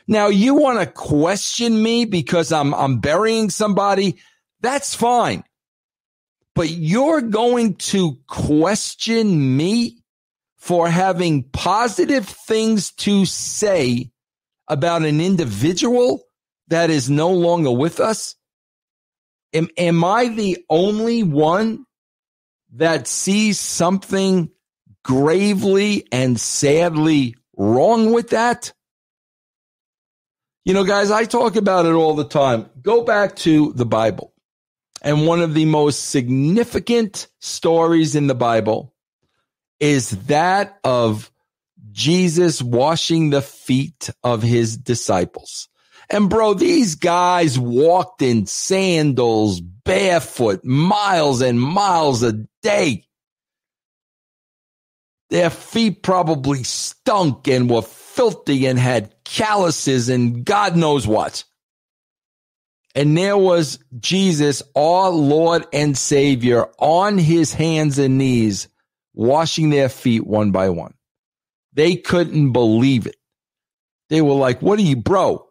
Now 0.07 0.27
you 0.27 0.55
want 0.55 0.79
to 0.79 0.85
question 0.87 1.83
me 1.83 2.05
because 2.05 2.53
I'm, 2.53 2.73
I'm 2.73 2.99
burying 2.99 3.49
somebody. 3.49 4.17
That's 4.61 4.95
fine. 4.95 5.43
But 6.57 6.71
you're 6.71 7.21
going 7.21 7.75
to 7.75 8.17
question 8.25 9.55
me 9.55 9.99
for 10.57 10.89
having 10.89 11.43
positive 11.43 12.25
things 12.25 12.91
to 12.93 13.25
say 13.25 14.09
about 14.67 15.05
an 15.05 15.21
individual 15.21 16.23
that 16.69 16.89
is 16.89 17.11
no 17.11 17.29
longer 17.29 17.69
with 17.71 17.99
us? 17.99 18.33
Am, 19.53 19.69
am 19.77 20.03
I 20.03 20.29
the 20.29 20.57
only 20.67 21.21
one 21.21 21.85
that 22.73 23.07
sees 23.07 23.59
something 23.59 24.49
gravely 25.03 26.07
and 26.11 26.39
sadly 26.39 27.35
wrong 27.55 28.11
with 28.11 28.31
that? 28.31 28.73
You 30.65 30.73
know, 30.73 30.83
guys, 30.83 31.11
I 31.11 31.25
talk 31.25 31.55
about 31.55 31.85
it 31.85 31.93
all 31.93 32.15
the 32.15 32.27
time. 32.27 32.67
Go 32.81 33.03
back 33.03 33.35
to 33.37 33.73
the 33.73 33.85
Bible. 33.85 34.33
And 35.07 35.25
one 35.25 35.39
of 35.39 35.53
the 35.53 35.63
most 35.63 36.09
significant 36.09 37.29
stories 37.39 38.13
in 38.13 38.27
the 38.27 38.35
Bible 38.35 38.93
is 39.79 40.09
that 40.25 40.79
of 40.83 41.31
Jesus 41.93 42.61
washing 42.61 43.29
the 43.29 43.41
feet 43.41 44.09
of 44.21 44.43
his 44.43 44.75
disciples. 44.75 45.69
And 46.09 46.29
bro, 46.29 46.55
these 46.55 46.95
guys 46.95 47.57
walked 47.57 48.21
in 48.21 48.47
sandals, 48.47 49.61
barefoot, 49.61 50.65
miles 50.65 51.39
and 51.39 51.57
miles 51.57 52.21
a 52.21 52.45
day. 52.61 53.05
Their 55.29 55.49
feet 55.49 56.03
probably 56.03 56.63
stunk 56.63 57.47
and 57.47 57.69
were 57.69 57.81
filthy 57.81 58.65
and 58.65 58.77
had 58.77 59.15
calluses 59.23 60.09
and 60.09 60.43
God 60.43 60.75
knows 60.75 61.07
what. 61.07 61.45
And 62.97 63.15
there 63.15 63.37
was 63.37 63.77
Jesus, 63.99 64.63
our 64.75 65.11
Lord 65.11 65.67
and 65.71 65.95
Savior, 65.95 66.65
on 66.79 67.19
his 67.19 67.53
hands 67.53 67.99
and 67.99 68.17
knees, 68.17 68.69
washing 69.13 69.69
their 69.69 69.87
feet 69.87 70.25
one 70.25 70.49
by 70.49 70.69
one. 70.69 70.95
They 71.73 71.95
couldn't 71.95 72.53
believe 72.53 73.05
it. 73.05 73.17
They 74.09 74.19
were 74.19 74.33
like, 74.33 74.63
what 74.63 74.79
are 74.79 74.81
you, 74.81 74.95
bro? 74.95 75.47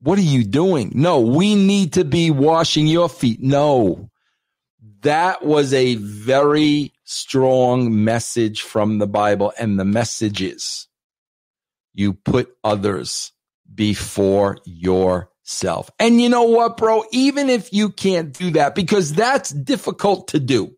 What 0.00 0.18
are 0.18 0.22
you 0.22 0.42
doing? 0.42 0.92
No, 0.94 1.20
we 1.20 1.54
need 1.54 1.92
to 1.92 2.04
be 2.06 2.30
washing 2.30 2.86
your 2.86 3.10
feet. 3.10 3.42
No, 3.42 4.08
that 5.02 5.44
was 5.44 5.74
a 5.74 5.96
very 5.96 6.94
strong 7.04 8.04
message 8.04 8.62
from 8.62 8.96
the 8.96 9.06
Bible. 9.06 9.52
And 9.58 9.78
the 9.78 9.84
message 9.84 10.40
is 10.40 10.88
you 11.92 12.14
put 12.14 12.56
others 12.64 13.32
before 13.74 14.56
yourself. 14.64 15.35
And 15.98 16.20
you 16.20 16.28
know 16.28 16.42
what, 16.42 16.76
bro? 16.76 17.04
Even 17.12 17.48
if 17.48 17.72
you 17.72 17.90
can't 17.90 18.32
do 18.32 18.50
that, 18.52 18.74
because 18.74 19.14
that's 19.14 19.50
difficult 19.50 20.28
to 20.28 20.40
do. 20.40 20.76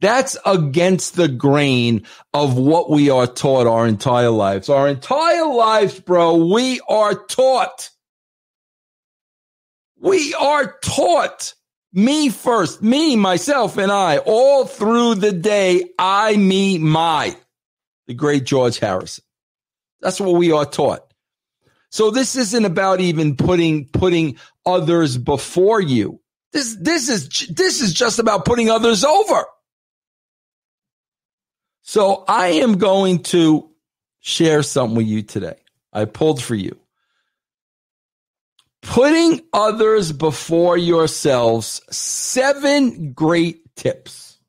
That's 0.00 0.36
against 0.44 1.16
the 1.16 1.28
grain 1.28 2.04
of 2.32 2.56
what 2.58 2.90
we 2.90 3.10
are 3.10 3.26
taught 3.26 3.66
our 3.66 3.86
entire 3.86 4.30
lives. 4.30 4.68
Our 4.68 4.88
entire 4.88 5.46
lives, 5.46 6.00
bro, 6.00 6.52
we 6.52 6.80
are 6.88 7.14
taught. 7.14 7.90
We 9.98 10.34
are 10.34 10.76
taught. 10.82 11.54
Me 11.92 12.28
first, 12.28 12.82
me, 12.82 13.14
myself, 13.14 13.78
and 13.78 13.92
I, 13.92 14.18
all 14.18 14.66
through 14.66 15.14
the 15.14 15.30
day, 15.30 15.90
I, 15.96 16.36
me, 16.36 16.76
my. 16.78 17.36
The 18.08 18.14
great 18.14 18.44
George 18.44 18.80
Harrison. 18.80 19.24
That's 20.00 20.20
what 20.20 20.34
we 20.34 20.50
are 20.50 20.66
taught. 20.66 21.13
So 21.94 22.10
this 22.10 22.34
isn't 22.34 22.64
about 22.64 23.00
even 23.00 23.36
putting 23.36 23.86
putting 23.86 24.36
others 24.66 25.16
before 25.16 25.80
you. 25.80 26.20
This 26.52 26.76
this 26.80 27.08
is 27.08 27.46
this 27.50 27.80
is 27.80 27.94
just 27.94 28.18
about 28.18 28.44
putting 28.44 28.68
others 28.68 29.04
over. 29.04 29.44
So 31.82 32.24
I 32.26 32.46
am 32.48 32.78
going 32.78 33.22
to 33.34 33.70
share 34.18 34.64
something 34.64 34.96
with 34.96 35.06
you 35.06 35.22
today. 35.22 35.54
I 35.92 36.06
pulled 36.06 36.42
for 36.42 36.56
you. 36.56 36.76
Putting 38.82 39.42
others 39.52 40.10
before 40.10 40.76
yourselves, 40.76 41.80
seven 41.92 43.12
great 43.12 43.76
tips. 43.76 44.40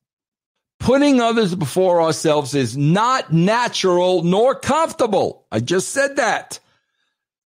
Putting 0.80 1.22
others 1.22 1.54
before 1.54 2.02
ourselves 2.02 2.56
is 2.56 2.76
not 2.76 3.32
natural 3.32 4.24
nor 4.24 4.56
comfortable. 4.56 5.46
I 5.52 5.60
just 5.60 5.90
said 5.90 6.16
that. 6.16 6.60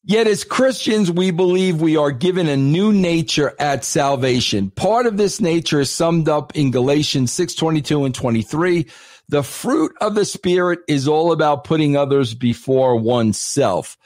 Yet 0.03 0.27
as 0.27 0.45
Christians, 0.45 1.11
we 1.11 1.31
believe 1.31 1.81
we 1.81 1.97
are 1.97 2.11
given 2.11 2.47
a 2.47 2.55
new 2.55 2.93
nature 2.93 3.53
at 3.59 3.83
salvation. 3.83 4.71
Part 4.71 5.05
of 5.05 5.17
this 5.17 5.41
nature 5.41 5.81
is 5.81 5.91
summed 5.91 6.29
up 6.29 6.55
in 6.55 6.71
Galatians 6.71 7.33
6, 7.33 7.53
22 7.55 8.05
and 8.05 8.15
23. 8.15 8.87
The 9.27 9.43
fruit 9.43 9.91
of 9.99 10.15
the 10.15 10.23
Spirit 10.25 10.79
is 10.87 11.07
all 11.07 11.33
about 11.33 11.65
putting 11.65 11.97
others 11.97 12.33
before 12.33 12.95
oneself. 12.95 13.97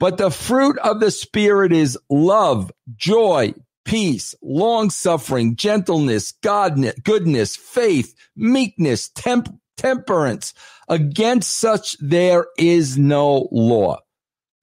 But 0.00 0.16
the 0.16 0.30
fruit 0.30 0.78
of 0.78 1.00
the 1.00 1.10
Spirit 1.10 1.72
is 1.72 1.98
love, 2.08 2.72
joy, 2.96 3.54
peace, 3.84 4.34
long 4.42 4.88
suffering, 4.88 5.56
gentleness, 5.56 6.32
godness, 6.42 7.02
goodness, 7.04 7.54
faith, 7.54 8.14
meekness, 8.34 9.10
temp- 9.10 9.54
temperance. 9.76 10.54
Against 10.88 11.58
such 11.58 11.96
there 12.00 12.46
is 12.56 12.98
no 12.98 13.48
law. 13.52 14.03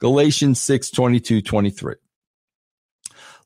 Galatians 0.02 0.60
6, 0.60 0.90
22, 0.90 1.42
23. 1.44 1.94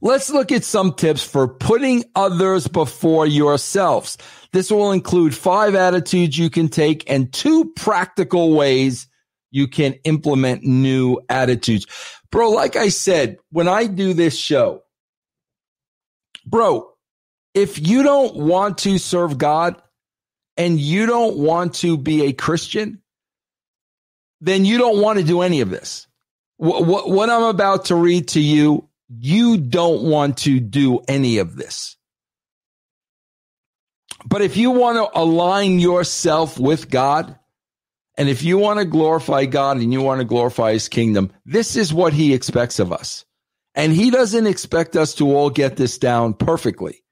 Let's 0.02 0.30
look 0.30 0.52
at 0.52 0.64
some 0.64 0.94
tips 0.94 1.24
for 1.24 1.48
putting 1.48 2.06
others 2.16 2.68
before 2.68 3.28
yourselves. 3.28 4.18
This 4.54 4.72
will 4.72 4.94
include 4.94 5.36
five 5.36 5.76
attitudes 5.76 6.38
you 6.38 6.50
can 6.50 6.70
take 6.70 7.10
and 7.10 7.32
two 7.32 7.74
practical 7.76 8.54
ways 8.54 9.08
you 9.52 9.68
can 9.68 9.94
implement 10.06 10.64
new 10.64 11.20
attitudes. 11.30 11.88
Bro, 12.32 12.52
like 12.52 12.76
I 12.76 12.90
said, 12.90 13.38
when 13.52 13.68
I 13.68 13.88
do 13.88 14.14
this 14.14 14.38
show, 14.38 14.84
bro, 16.46 16.90
if 17.54 17.86
you 17.86 18.04
don't 18.04 18.36
want 18.36 18.80
to 18.80 18.98
serve 18.98 19.38
God 19.38 19.82
and 20.56 20.80
you 20.80 21.06
don't 21.06 21.38
want 21.38 21.76
to 21.76 21.98
be 21.98 22.26
a 22.26 22.34
Christian, 22.34 23.02
then 24.40 24.64
you 24.64 24.78
don't 24.78 25.02
want 25.02 25.20
to 25.20 25.26
do 25.26 25.42
any 25.42 25.62
of 25.62 25.70
this. 25.70 26.08
What, 26.58 26.86
what, 26.86 27.10
what 27.10 27.30
I'm 27.30 27.44
about 27.44 27.86
to 27.86 27.96
read 27.96 28.30
to 28.30 28.40
you 28.40 28.90
you 29.08 29.58
don't 29.58 30.04
want 30.04 30.38
to 30.40 30.60
do 30.60 31.00
any 31.08 31.38
of 31.38 31.56
this. 31.56 31.96
But 34.28 34.42
if 34.42 34.58
you 34.58 34.72
want 34.72 34.98
to 34.98 35.20
align 35.20 35.80
yourself 35.80 36.58
with 36.60 36.90
God, 36.90 37.38
and 38.18 38.30
if 38.30 38.44
you 38.44 38.58
want 38.58 38.80
to 38.80 38.86
glorify 38.86 39.46
God 39.46 39.78
and 39.78 39.92
you 39.94 40.02
want 40.02 40.20
to 40.20 40.26
glorify 40.26 40.74
his 40.74 40.90
kingdom, 40.90 41.32
this 41.46 41.76
is 41.76 41.94
what 41.94 42.14
he 42.14 42.34
expects 42.34 42.80
of 42.80 42.92
us. 42.92 43.26
And 43.76 43.92
he 43.92 44.10
doesn't 44.10 44.48
expect 44.48 44.96
us 44.96 45.14
to 45.16 45.36
all 45.36 45.50
get 45.50 45.76
this 45.76 45.98
down 45.98 46.34
perfectly. 46.34 47.04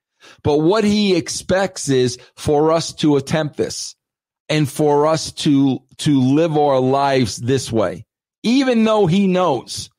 But 0.43 0.59
what 0.59 0.85
he 0.85 1.15
expects 1.15 1.89
is 1.89 2.17
for 2.37 2.71
us 2.71 2.93
to 2.95 3.17
attempt 3.17 3.57
this 3.57 3.95
and 4.47 4.67
for 4.67 5.05
us 5.05 5.33
to, 5.33 5.79
to 5.97 6.21
live 6.21 6.57
our 6.57 6.79
lives 6.79 7.37
this 7.37 7.71
way, 7.71 8.05
even 8.43 8.83
though 8.83 9.07
he 9.07 9.27
knows 9.27 9.89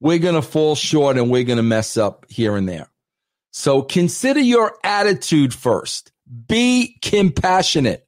we're 0.00 0.18
going 0.18 0.34
to 0.34 0.42
fall 0.42 0.74
short 0.74 1.18
and 1.18 1.30
we're 1.30 1.44
going 1.44 1.58
to 1.58 1.62
mess 1.62 1.96
up 1.96 2.26
here 2.28 2.56
and 2.56 2.68
there. 2.68 2.90
So 3.52 3.82
consider 3.82 4.40
your 4.40 4.76
attitude 4.82 5.52
first. 5.52 6.12
Be 6.48 6.98
compassionate. 7.02 8.06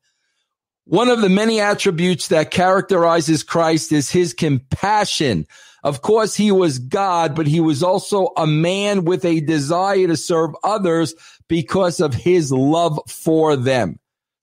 One 0.84 1.08
of 1.08 1.20
the 1.20 1.28
many 1.28 1.60
attributes 1.60 2.28
that 2.28 2.50
characterizes 2.50 3.42
Christ 3.42 3.92
is 3.92 4.10
his 4.10 4.34
compassion. 4.34 5.46
Of 5.84 6.02
course, 6.02 6.34
he 6.34 6.52
was 6.52 6.78
God, 6.78 7.34
but 7.34 7.46
he 7.46 7.60
was 7.60 7.82
also 7.82 8.30
a 8.36 8.46
man 8.46 9.04
with 9.04 9.24
a 9.24 9.40
desire 9.40 10.06
to 10.06 10.16
serve 10.16 10.50
others 10.62 11.14
because 11.48 12.00
of 12.00 12.14
his 12.14 12.52
love 12.52 12.98
for 13.08 13.56
them. 13.56 13.98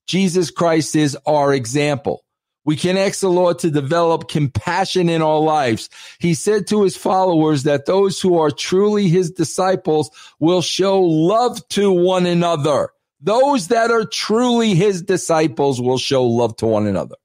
Jesus 0.08 0.52
Christ 0.52 0.96
is 0.96 1.18
our 1.26 1.54
example. 1.54 2.24
We 2.70 2.76
can 2.76 2.98
ask 2.98 3.22
the 3.22 3.32
Lord 3.32 3.58
to 3.60 3.72
develop 3.72 4.30
compassion 4.30 5.10
in 5.10 5.24
our 5.24 5.40
lives. 5.40 5.90
He 6.20 6.36
said 6.36 6.68
to 6.68 6.84
his 6.84 6.96
followers 6.96 7.64
that 7.64 7.88
those 7.88 8.22
who 8.22 8.38
are 8.38 8.52
truly 8.52 9.10
his 9.10 9.32
disciples 9.32 10.12
will 10.40 10.62
show 10.62 11.02
love 11.02 11.68
to 11.70 11.92
one 11.92 12.28
another. 12.28 12.90
Those 13.22 13.70
that 13.70 13.90
are 13.90 14.06
truly 14.06 14.76
his 14.76 15.02
disciples 15.02 15.82
will 15.82 15.98
show 15.98 16.24
love 16.24 16.58
to 16.58 16.68
one 16.68 16.86
another. 16.86 17.16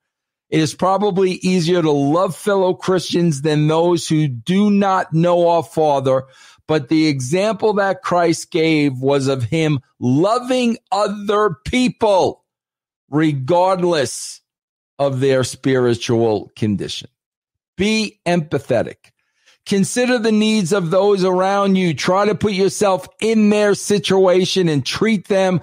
It 0.49 0.61
is 0.61 0.75
probably 0.75 1.33
easier 1.33 1.83
to 1.83 1.91
love 1.91 2.35
fellow 2.35 2.73
Christians 2.73 3.43
than 3.43 3.67
those 3.67 4.09
who 4.09 4.29
do 4.29 4.71
not 4.71 5.13
know 5.13 5.51
our 5.51 5.63
Father. 5.63 6.25
But 6.67 6.89
the 6.89 7.07
example 7.07 7.75
that 7.75 8.01
Christ 8.01 8.51
gave 8.51 8.97
was 8.97 9.29
of 9.29 9.43
him 9.43 9.81
loving 10.01 10.79
other 10.91 11.57
people 11.67 12.47
regardless 13.11 14.41
of 14.99 15.21
their 15.21 15.45
spiritual 15.45 16.51
condition. 16.57 17.09
Be 17.77 18.21
empathetic. 18.27 18.97
Consider 19.67 20.19
the 20.19 20.33
needs 20.33 20.73
of 20.73 20.91
those 20.91 21.25
around 21.25 21.77
you. 21.77 21.95
Try 21.95 22.27
to 22.27 22.35
put 22.35 22.53
yourself 22.53 23.09
in 23.21 23.49
their 23.49 23.75
situation 23.75 24.69
and 24.69 24.85
treat 24.85 25.29
them 25.29 25.61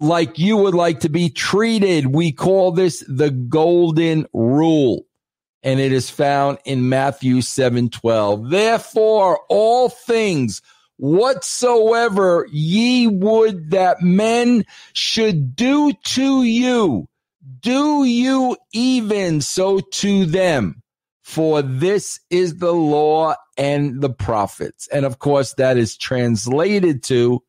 like 0.00 0.38
you 0.38 0.56
would 0.56 0.74
like 0.74 1.00
to 1.00 1.08
be 1.08 1.30
treated. 1.30 2.06
We 2.06 2.32
call 2.32 2.72
this 2.72 3.04
the 3.06 3.30
golden 3.30 4.26
rule. 4.32 5.06
And 5.62 5.78
it 5.78 5.92
is 5.92 6.10
found 6.10 6.58
in 6.64 6.88
Matthew 6.88 7.42
7 7.42 7.90
12. 7.90 8.50
Therefore, 8.50 9.40
all 9.48 9.90
things 9.90 10.62
whatsoever 10.96 12.46
ye 12.50 13.06
would 13.06 13.70
that 13.70 14.02
men 14.02 14.64
should 14.92 15.56
do 15.56 15.92
to 16.04 16.42
you, 16.44 17.08
do 17.60 18.04
you 18.04 18.56
even 18.72 19.40
so 19.40 19.80
to 19.80 20.26
them? 20.26 20.82
For 21.22 21.62
this 21.62 22.18
is 22.28 22.58
the 22.58 22.72
law 22.72 23.36
and 23.56 24.00
the 24.00 24.10
prophets. 24.10 24.88
And 24.88 25.04
of 25.04 25.20
course, 25.20 25.54
that 25.54 25.76
is 25.76 25.96
translated 25.96 27.04
to 27.04 27.42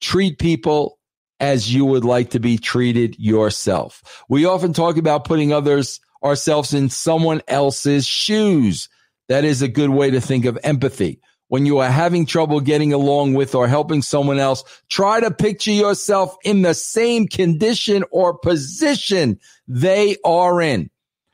treat 0.00 0.38
people 0.38 0.98
as 1.40 1.74
you 1.74 1.84
would 1.84 2.04
like 2.04 2.30
to 2.30 2.38
be 2.38 2.56
treated 2.56 3.18
yourself. 3.18 4.22
We 4.28 4.44
often 4.44 4.72
talk 4.72 4.96
about 4.96 5.24
putting 5.24 5.52
others, 5.52 5.98
ourselves 6.22 6.72
in 6.72 6.88
someone 6.88 7.42
else's 7.48 8.06
shoes. 8.06 8.88
That 9.28 9.44
is 9.44 9.62
a 9.62 9.68
good 9.68 9.90
way 9.90 10.10
to 10.10 10.20
think 10.20 10.44
of 10.44 10.58
empathy 10.62 11.20
when 11.50 11.66
you 11.66 11.78
are 11.78 11.90
having 11.90 12.26
trouble 12.26 12.60
getting 12.60 12.92
along 12.92 13.34
with 13.34 13.56
or 13.56 13.66
helping 13.66 14.02
someone 14.02 14.38
else, 14.38 14.62
try 14.88 15.18
to 15.18 15.32
picture 15.32 15.72
yourself 15.72 16.36
in 16.44 16.62
the 16.62 16.74
same 16.74 17.26
condition 17.26 18.04
or 18.12 18.38
position 18.38 19.36
they 19.66 20.16
are 20.24 20.62
in. 20.62 20.88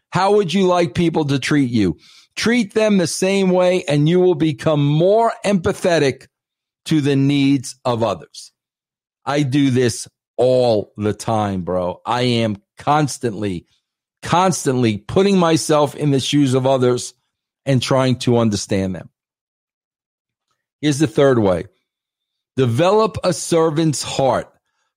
How 0.08 0.36
would 0.36 0.54
you 0.54 0.66
like 0.66 0.94
people 0.94 1.26
to 1.26 1.38
treat 1.38 1.70
you? 1.70 1.98
Treat 2.34 2.72
them 2.72 2.96
the 2.96 3.06
same 3.06 3.50
way 3.50 3.84
and 3.84 4.08
you 4.08 4.18
will 4.18 4.34
become 4.34 4.82
more 4.82 5.34
empathetic 5.44 6.28
to 6.86 7.02
the 7.02 7.16
needs 7.16 7.76
of 7.84 8.02
others. 8.02 8.52
I 9.26 9.42
do 9.42 9.68
this 9.68 10.08
all 10.38 10.94
the 10.96 11.12
time, 11.12 11.60
bro. 11.60 12.00
I 12.06 12.22
am 12.22 12.56
constantly, 12.78 13.66
constantly 14.22 14.96
putting 14.96 15.36
myself 15.36 15.94
in 15.94 16.10
the 16.10 16.20
shoes 16.20 16.54
of 16.54 16.66
others 16.66 17.12
and 17.66 17.82
trying 17.82 18.16
to 18.20 18.38
understand 18.38 18.94
them. 18.94 19.10
Here's 20.80 20.98
the 20.98 21.06
third 21.06 21.38
way. 21.38 21.64
Develop 22.56 23.18
a 23.24 23.32
servant's 23.32 24.02
heart. 24.02 24.52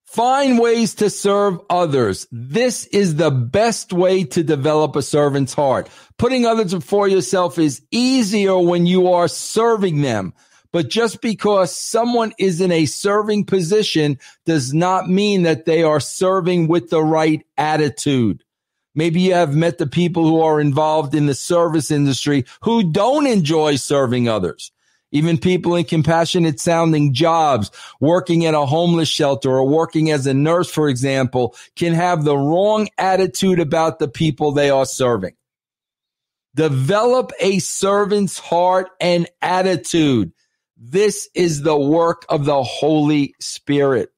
Find 0.06 0.58
ways 0.58 0.96
to 0.96 1.10
serve 1.10 1.60
others. 1.70 2.28
This 2.32 2.86
is 2.88 3.16
the 3.16 3.30
best 3.30 3.94
way 3.94 4.24
to 4.24 4.44
develop 4.44 4.96
a 4.96 5.04
servant's 5.04 5.54
heart. 5.54 5.88
Putting 6.18 6.46
others 6.46 6.74
before 6.74 7.08
yourself 7.08 7.60
is 7.60 7.84
easier 7.92 8.58
when 8.58 8.88
you 8.88 9.12
are 9.12 9.28
serving 9.28 10.02
them. 10.02 10.34
But 10.72 10.90
just 10.90 11.22
because 11.22 11.76
someone 11.76 12.34
is 12.40 12.62
in 12.62 12.72
a 12.72 12.86
serving 12.86 13.46
position 13.46 14.20
does 14.46 14.74
not 14.74 15.10
mean 15.10 15.44
that 15.44 15.66
they 15.66 15.84
are 15.84 16.00
serving 16.00 16.68
with 16.68 16.90
the 16.90 17.04
right 17.04 17.46
attitude. 17.58 18.44
Maybe 18.96 19.22
you 19.22 19.34
have 19.34 19.56
met 19.56 19.78
the 19.78 19.88
people 19.88 20.24
who 20.28 20.42
are 20.42 20.60
involved 20.60 21.14
in 21.14 21.26
the 21.26 21.36
service 21.36 21.92
industry 21.92 22.46
who 22.62 22.92
don't 22.92 23.28
enjoy 23.28 23.76
serving 23.76 24.28
others. 24.28 24.72
Even 25.12 25.38
people 25.40 25.76
in 25.76 25.86
compassionate 25.86 26.60
sounding 26.60 27.14
jobs, 27.14 27.72
working 28.00 28.46
at 28.46 28.54
a 28.54 28.66
homeless 28.66 29.10
shelter 29.10 29.50
or 29.50 29.68
working 29.68 30.12
as 30.12 30.28
a 30.28 30.34
nurse, 30.34 30.70
for 30.70 30.88
example, 30.88 31.56
can 31.76 31.94
have 31.94 32.24
the 32.24 32.38
wrong 32.38 32.88
attitude 32.98 33.60
about 33.60 34.00
the 34.00 34.08
people 34.08 34.52
they 34.52 34.70
are 34.70 34.86
serving. 34.86 35.36
Develop 36.56 37.32
a 37.40 37.60
servant's 37.60 38.38
heart 38.38 38.90
and 39.00 39.28
attitude. 39.42 40.32
This 40.78 41.30
is 41.34 41.64
the 41.64 41.78
work 41.78 42.26
of 42.30 42.46
the 42.46 42.64
Holy 42.64 43.34
Spirit. 43.40 44.10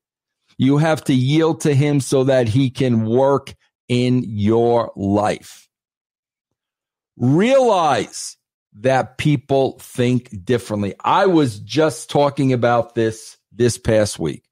You 0.58 0.78
have 0.78 1.04
to 1.06 1.14
yield 1.14 1.62
to 1.62 1.74
him 1.74 2.02
so 2.02 2.26
that 2.26 2.48
he 2.48 2.70
can 2.70 3.06
work 3.06 3.56
in 3.88 4.24
your 4.28 4.92
life. 4.96 5.68
Realize 7.18 8.38
that 8.80 9.18
people 9.18 9.78
think 9.80 10.46
differently. 10.46 10.94
I 11.04 11.26
was 11.26 11.60
just 11.60 12.10
talking 12.10 12.54
about 12.54 12.96
this 12.96 13.38
this 13.52 13.78
past 13.78 14.18
week. 14.18 14.44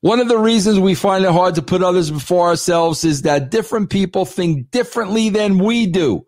One 0.00 0.20
of 0.20 0.28
the 0.28 0.38
reasons 0.38 0.78
we 0.78 0.94
find 0.94 1.24
it 1.24 1.32
hard 1.32 1.54
to 1.56 1.62
put 1.62 1.82
others 1.82 2.10
before 2.10 2.48
ourselves 2.48 3.04
is 3.04 3.22
that 3.22 3.50
different 3.50 3.90
people 3.90 4.24
think 4.24 4.70
differently 4.70 5.28
than 5.28 5.58
we 5.58 5.86
do. 5.86 6.26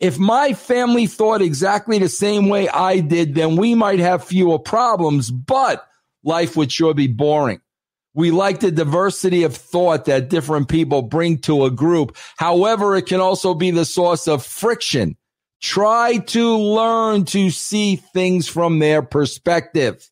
If 0.00 0.18
my 0.18 0.52
family 0.52 1.06
thought 1.06 1.40
exactly 1.40 1.98
the 1.98 2.08
same 2.08 2.48
way 2.48 2.68
I 2.68 3.00
did, 3.00 3.34
then 3.34 3.56
we 3.56 3.74
might 3.74 4.00
have 4.00 4.24
fewer 4.24 4.58
problems, 4.58 5.30
but 5.30 5.86
life 6.22 6.56
would 6.56 6.72
sure 6.72 6.94
be 6.94 7.06
boring. 7.06 7.60
We 8.14 8.30
like 8.30 8.60
the 8.60 8.70
diversity 8.70 9.42
of 9.42 9.56
thought 9.56 10.04
that 10.04 10.28
different 10.28 10.68
people 10.68 11.02
bring 11.02 11.38
to 11.42 11.64
a 11.64 11.70
group. 11.70 12.16
However, 12.36 12.94
it 12.94 13.06
can 13.06 13.20
also 13.20 13.54
be 13.54 13.70
the 13.70 13.84
source 13.84 14.28
of 14.28 14.44
friction. 14.44 15.16
Try 15.64 16.18
to 16.18 16.58
learn 16.58 17.24
to 17.24 17.48
see 17.48 17.96
things 17.96 18.46
from 18.46 18.80
their 18.80 19.00
perspective. 19.00 20.06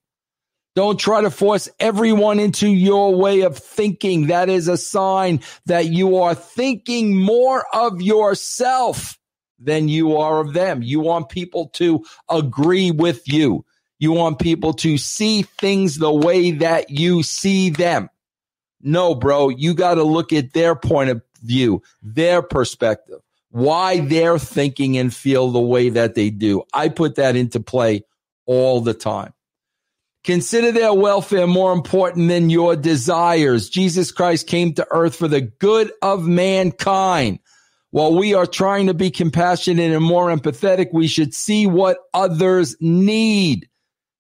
Don't 0.75 0.99
try 0.99 1.21
to 1.21 1.31
force 1.31 1.69
everyone 1.79 2.41
into 2.41 2.71
your 2.71 3.15
way 3.15 3.43
of 3.43 3.59
thinking. 3.59 4.29
That 4.29 4.49
is 4.49 4.67
a 4.67 4.79
sign 4.79 5.43
that 5.67 5.89
you 5.89 6.17
are 6.17 6.35
thinking 6.35 7.21
more 7.21 7.67
of 7.75 8.01
yourself 8.01 9.19
than 9.59 9.89
you 9.89 10.17
are 10.17 10.41
of 10.41 10.55
them. 10.55 10.81
You 10.83 11.01
want 11.01 11.29
people 11.29 11.67
to 11.75 12.03
agree 12.31 12.91
with 12.91 13.29
you. 13.29 13.67
You 13.99 14.13
want 14.13 14.39
people 14.39 14.73
to 14.73 14.97
see 14.97 15.43
things 15.43 15.99
the 15.99 16.15
way 16.15 16.53
that 16.53 16.89
you 16.89 17.23
see 17.23 17.69
them. 17.69 18.09
No, 18.81 19.15
bro, 19.15 19.51
you 19.51 19.75
got 19.75 19.97
to 19.97 20.03
look 20.03 20.33
at 20.33 20.55
their 20.55 20.75
point 20.75 21.11
of 21.11 21.21
view, 21.43 21.83
their 22.03 22.41
perspective, 22.41 23.21
why 23.53 24.01
they're 24.01 24.39
thinking 24.39 24.97
and 24.97 25.15
feel 25.15 25.51
the 25.51 25.61
way 25.61 25.91
that 25.91 26.15
they 26.15 26.31
do. 26.31 26.63
I 26.73 26.89
put 26.89 27.17
that 27.17 27.37
into 27.37 27.61
play 27.61 28.03
all 28.47 28.81
the 28.81 28.95
time. 28.95 29.35
Consider 30.25 30.73
their 30.73 30.95
welfare 30.95 31.47
more 31.47 31.73
important 31.73 32.29
than 32.29 32.49
your 32.49 32.77
desires. 32.77 33.69
Jesus 33.69 34.11
Christ 34.11 34.47
came 34.47 34.73
to 34.75 34.87
earth 34.91 35.17
for 35.17 35.29
the 35.29 35.43
good 35.43 35.93
of 36.01 36.27
mankind. 36.27 37.41
While 37.91 38.15
we 38.15 38.33
are 38.33 38.47
trying 38.47 38.87
to 38.87 38.95
be 38.95 39.11
compassionate 39.11 39.93
and 39.93 40.03
more 40.03 40.35
empathetic, 40.35 40.89
we 40.95 41.07
should 41.07 41.35
see 41.35 41.67
what 41.67 41.99
others 42.15 42.75
need. 42.81 43.69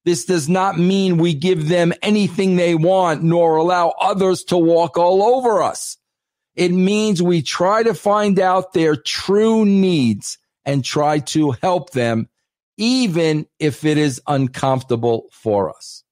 This 0.05 0.27
does 0.27 0.47
not 0.47 0.79
mean 0.79 1.17
we 1.17 1.33
give 1.33 1.69
them 1.69 1.95
anything 2.03 2.57
they 2.57 2.75
want, 2.75 3.23
nor 3.23 3.57
allow 3.57 3.95
others 3.99 4.45
to 4.45 4.59
walk 4.59 4.99
all 4.99 5.23
over 5.23 5.63
us. 5.63 5.97
It 6.55 6.71
means 6.71 7.23
we 7.23 7.43
try 7.43 7.83
to 7.83 7.95
find 7.95 8.39
out 8.39 8.73
their 8.73 8.95
true 8.97 9.65
needs 9.65 10.39
and 10.65 10.85
try 10.85 11.21
to 11.21 11.53
help 11.63 11.91
them, 11.91 12.29
even 12.77 13.47
if 13.59 13.85
it 13.85 13.99
is 13.99 14.21
uncomfortable 14.27 15.29
for 15.33 15.71
us. 15.75 16.05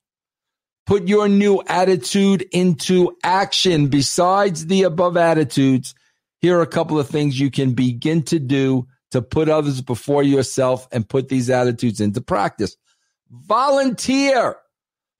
Put 0.86 1.08
your 1.08 1.28
new 1.28 1.62
attitude 1.66 2.42
into 2.52 3.16
action. 3.22 3.88
Besides 3.88 4.66
the 4.66 4.84
above 4.84 5.16
attitudes, 5.16 5.94
here 6.40 6.58
are 6.58 6.62
a 6.62 6.66
couple 6.66 6.98
of 6.98 7.08
things 7.08 7.38
you 7.38 7.50
can 7.50 7.74
begin 7.74 8.22
to 8.24 8.38
do 8.38 8.88
to 9.10 9.22
put 9.22 9.48
others 9.48 9.82
before 9.82 10.22
yourself 10.22 10.88
and 10.90 11.08
put 11.08 11.28
these 11.28 11.50
attitudes 11.50 12.00
into 12.00 12.20
practice. 12.20 12.76
Volunteer. 13.30 14.56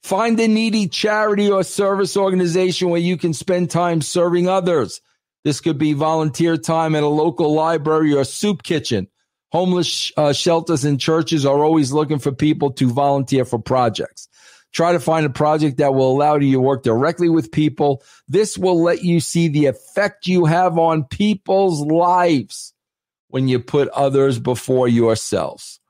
Find 0.03 0.41
a 0.41 0.49
needy 0.49 0.89
charity 0.89 1.51
or 1.51 1.63
service 1.63 2.17
organization 2.17 2.89
where 2.89 3.01
you 3.01 3.19
can 3.19 3.35
spend 3.35 3.71
time 3.71 4.01
serving 4.01 4.49
others. 4.49 5.01
This 5.45 5.61
could 5.61 5.79
be 5.79 5.93
volunteer 5.95 6.57
time 6.57 6.95
at 6.95 7.03
a 7.03 7.09
local 7.09 7.55
library 7.55 8.15
or 8.15 8.25
soup 8.25 8.63
kitchen. 8.63 9.09
Homeless 9.53 10.13
uh, 10.17 10.33
shelters 10.33 10.85
and 10.85 11.01
churches 11.01 11.45
are 11.45 11.65
always 11.65 11.93
looking 11.93 12.19
for 12.19 12.31
people 12.31 12.71
to 12.73 12.89
volunteer 12.91 13.45
for 13.45 13.59
projects. 13.59 14.29
Try 14.73 14.93
to 14.93 15.01
find 15.01 15.27
a 15.27 15.31
project 15.31 15.79
that 15.79 15.95
will 15.95 16.13
allow 16.13 16.37
you 16.37 16.53
to 16.53 16.61
work 16.61 16.85
directly 16.85 17.29
with 17.29 17.51
people. 17.51 18.05
This 18.29 18.57
will 18.57 18.81
let 18.81 19.03
you 19.03 19.19
see 19.19 19.49
the 19.49 19.67
effect 19.67 20.29
you 20.29 20.45
have 20.45 20.79
on 20.79 21.05
people's 21.05 21.81
lives 21.81 22.73
when 23.29 23.49
you 23.49 23.59
put 23.59 23.89
others 23.89 24.39
before 24.39 24.87
yourselves. 24.87 25.81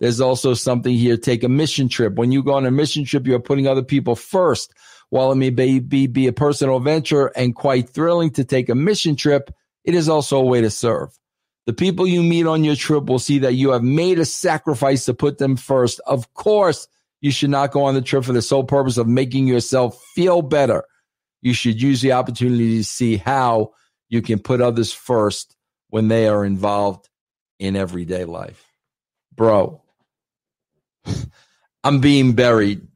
There's 0.00 0.20
also 0.20 0.54
something 0.54 0.94
here. 0.94 1.16
Take 1.16 1.42
a 1.42 1.48
mission 1.48 1.88
trip. 1.88 2.14
When 2.14 2.30
you 2.30 2.42
go 2.42 2.54
on 2.54 2.66
a 2.66 2.70
mission 2.70 3.04
trip, 3.04 3.26
you're 3.26 3.40
putting 3.40 3.66
other 3.66 3.82
people 3.82 4.14
first. 4.14 4.72
While 5.10 5.32
it 5.32 5.36
may 5.36 5.50
be, 5.50 5.80
be, 5.80 6.06
be 6.06 6.26
a 6.26 6.32
personal 6.32 6.80
venture 6.80 7.26
and 7.28 7.54
quite 7.54 7.88
thrilling 7.88 8.30
to 8.32 8.44
take 8.44 8.68
a 8.68 8.74
mission 8.74 9.16
trip, 9.16 9.50
it 9.84 9.94
is 9.94 10.08
also 10.08 10.38
a 10.38 10.44
way 10.44 10.60
to 10.60 10.70
serve. 10.70 11.18
The 11.66 11.72
people 11.72 12.06
you 12.06 12.22
meet 12.22 12.46
on 12.46 12.64
your 12.64 12.76
trip 12.76 13.06
will 13.06 13.18
see 13.18 13.40
that 13.40 13.54
you 13.54 13.70
have 13.70 13.82
made 13.82 14.18
a 14.18 14.24
sacrifice 14.24 15.04
to 15.06 15.14
put 15.14 15.38
them 15.38 15.56
first. 15.56 16.00
Of 16.06 16.32
course, 16.34 16.88
you 17.20 17.30
should 17.30 17.50
not 17.50 17.72
go 17.72 17.84
on 17.84 17.94
the 17.94 18.02
trip 18.02 18.24
for 18.24 18.32
the 18.32 18.42
sole 18.42 18.64
purpose 18.64 18.96
of 18.96 19.06
making 19.06 19.46
yourself 19.46 20.02
feel 20.14 20.42
better. 20.42 20.84
You 21.42 21.52
should 21.52 21.80
use 21.80 22.00
the 22.00 22.12
opportunity 22.12 22.78
to 22.78 22.84
see 22.84 23.16
how 23.16 23.72
you 24.08 24.22
can 24.22 24.38
put 24.38 24.60
others 24.60 24.92
first 24.92 25.56
when 25.88 26.08
they 26.08 26.28
are 26.28 26.44
involved 26.44 27.08
in 27.58 27.76
everyday 27.76 28.24
life. 28.24 28.64
Bro, 29.34 29.82
I'm 31.84 32.00
being 32.00 32.32
buried 32.32 32.86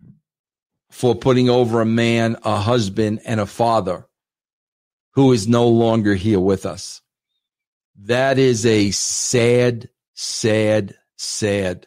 for 0.92 1.16
putting 1.16 1.50
over 1.50 1.80
a 1.80 1.86
man, 1.86 2.36
a 2.44 2.56
husband, 2.56 3.20
and 3.24 3.40
a 3.40 3.46
father 3.46 4.06
who 5.14 5.32
is 5.32 5.48
no 5.48 5.66
longer 5.66 6.14
here 6.14 6.40
with 6.40 6.64
us. 6.64 7.00
That 8.04 8.38
is 8.38 8.64
a 8.64 8.92
sad, 8.92 9.88
sad, 10.14 10.94
sad 11.16 11.86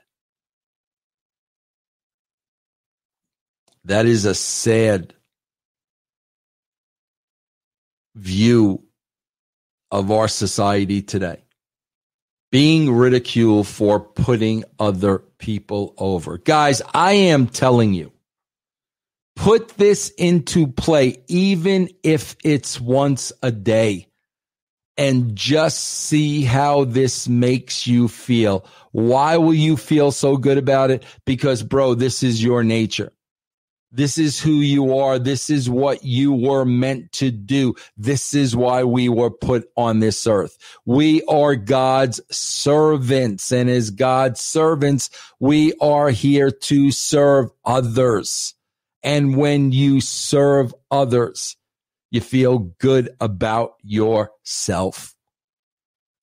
That 3.86 4.08
is 4.08 4.26
a 4.26 4.34
sad 4.34 5.14
view 8.16 8.84
of 9.92 10.10
our 10.10 10.28
society 10.28 11.04
today. 11.04 11.44
Being 12.52 12.92
ridiculed 12.92 13.68
for 13.68 14.00
putting 14.00 14.64
other 14.80 15.20
people 15.38 15.94
over. 16.00 16.40
Guys, 16.40 16.82
I 16.94 17.14
am 17.14 17.46
telling 17.48 17.94
you, 17.94 18.12
put 19.36 19.70
this 19.70 20.10
into 20.18 20.68
play, 20.68 21.24
even 21.28 21.90
if 22.04 22.36
it's 22.44 22.80
once 22.80 23.32
a 23.44 23.52
day, 23.52 24.08
and 24.98 25.36
just 25.36 25.84
see 25.84 26.44
how 26.44 26.86
this 26.86 27.28
makes 27.28 27.86
you 27.86 28.08
feel. 28.08 28.66
Why 28.92 29.38
will 29.38 29.54
you 29.54 29.76
feel 29.78 30.12
so 30.12 30.38
good 30.38 30.58
about 30.58 30.90
it? 30.90 31.04
Because, 31.26 31.64
bro, 31.64 31.96
this 31.96 32.24
is 32.24 32.42
your 32.42 32.64
nature. 32.64 33.12
This 33.92 34.18
is 34.18 34.42
who 34.42 34.56
you 34.56 34.98
are. 34.98 35.20
This 35.20 35.50
is 35.50 35.70
what 35.70 36.04
you 36.04 36.34
were 36.34 36.66
meant 36.66 37.14
to 37.14 37.32
do. 37.32 37.76
This 37.96 38.34
is 38.34 38.54
why 38.54 38.84
we 38.84 39.08
were 39.08 39.32
put 39.32 39.70
on 39.78 40.00
this 40.00 40.28
earth. 40.28 40.58
We 40.86 41.24
are 41.24 41.56
God's 41.56 42.20
servants. 42.30 43.54
And 43.54 43.70
as 43.70 43.92
God's 43.92 44.42
servants, 44.42 45.10
we 45.40 45.74
are 45.80 46.10
here 46.10 46.52
to 46.52 46.92
serve 46.92 47.52
others. 47.64 48.55
And 49.06 49.38
when 49.38 49.72
you 49.72 50.02
serve 50.02 50.74
others, 50.90 51.58
you 52.10 52.22
feel 52.22 52.58
good 52.80 53.16
about 53.22 53.76
yourself. 53.84 55.14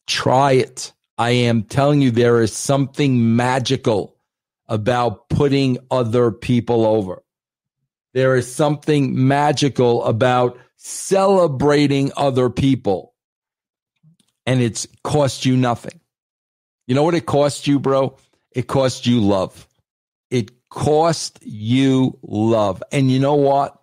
Try 0.09 0.53
it. 0.53 0.93
I 1.17 1.31
am 1.31 1.63
telling 1.63 2.03
you, 2.03 2.11
there 2.11 2.43
is 2.43 2.53
something 2.53 3.37
magical 3.37 4.17
about 4.67 5.29
putting 5.29 5.79
other 5.93 6.33
people 6.33 6.85
over. 6.85 7.23
There 8.15 8.35
is 8.35 8.53
something 8.53 9.29
magical 9.29 10.05
about 10.05 10.59
celebrating 10.77 12.11
other 12.17 12.51
people. 12.51 13.15
And 14.45 14.61
it's 14.61 14.89
cost 15.05 15.47
you 15.47 15.57
nothing. 15.57 16.01
You 16.89 16.97
know 16.97 17.05
what 17.05 17.15
it 17.15 17.27
cost 17.27 17.69
you, 17.69 17.79
bro? 17.79 18.17
It 18.51 18.67
cost 18.67 19.07
you 19.07 19.21
love. 19.21 19.69
It 20.31 20.51
cost 20.73 21.39
you 21.43 22.19
love. 22.23 22.83
And 22.91 23.11
you 23.11 23.19
know 23.19 23.35
what? 23.35 23.79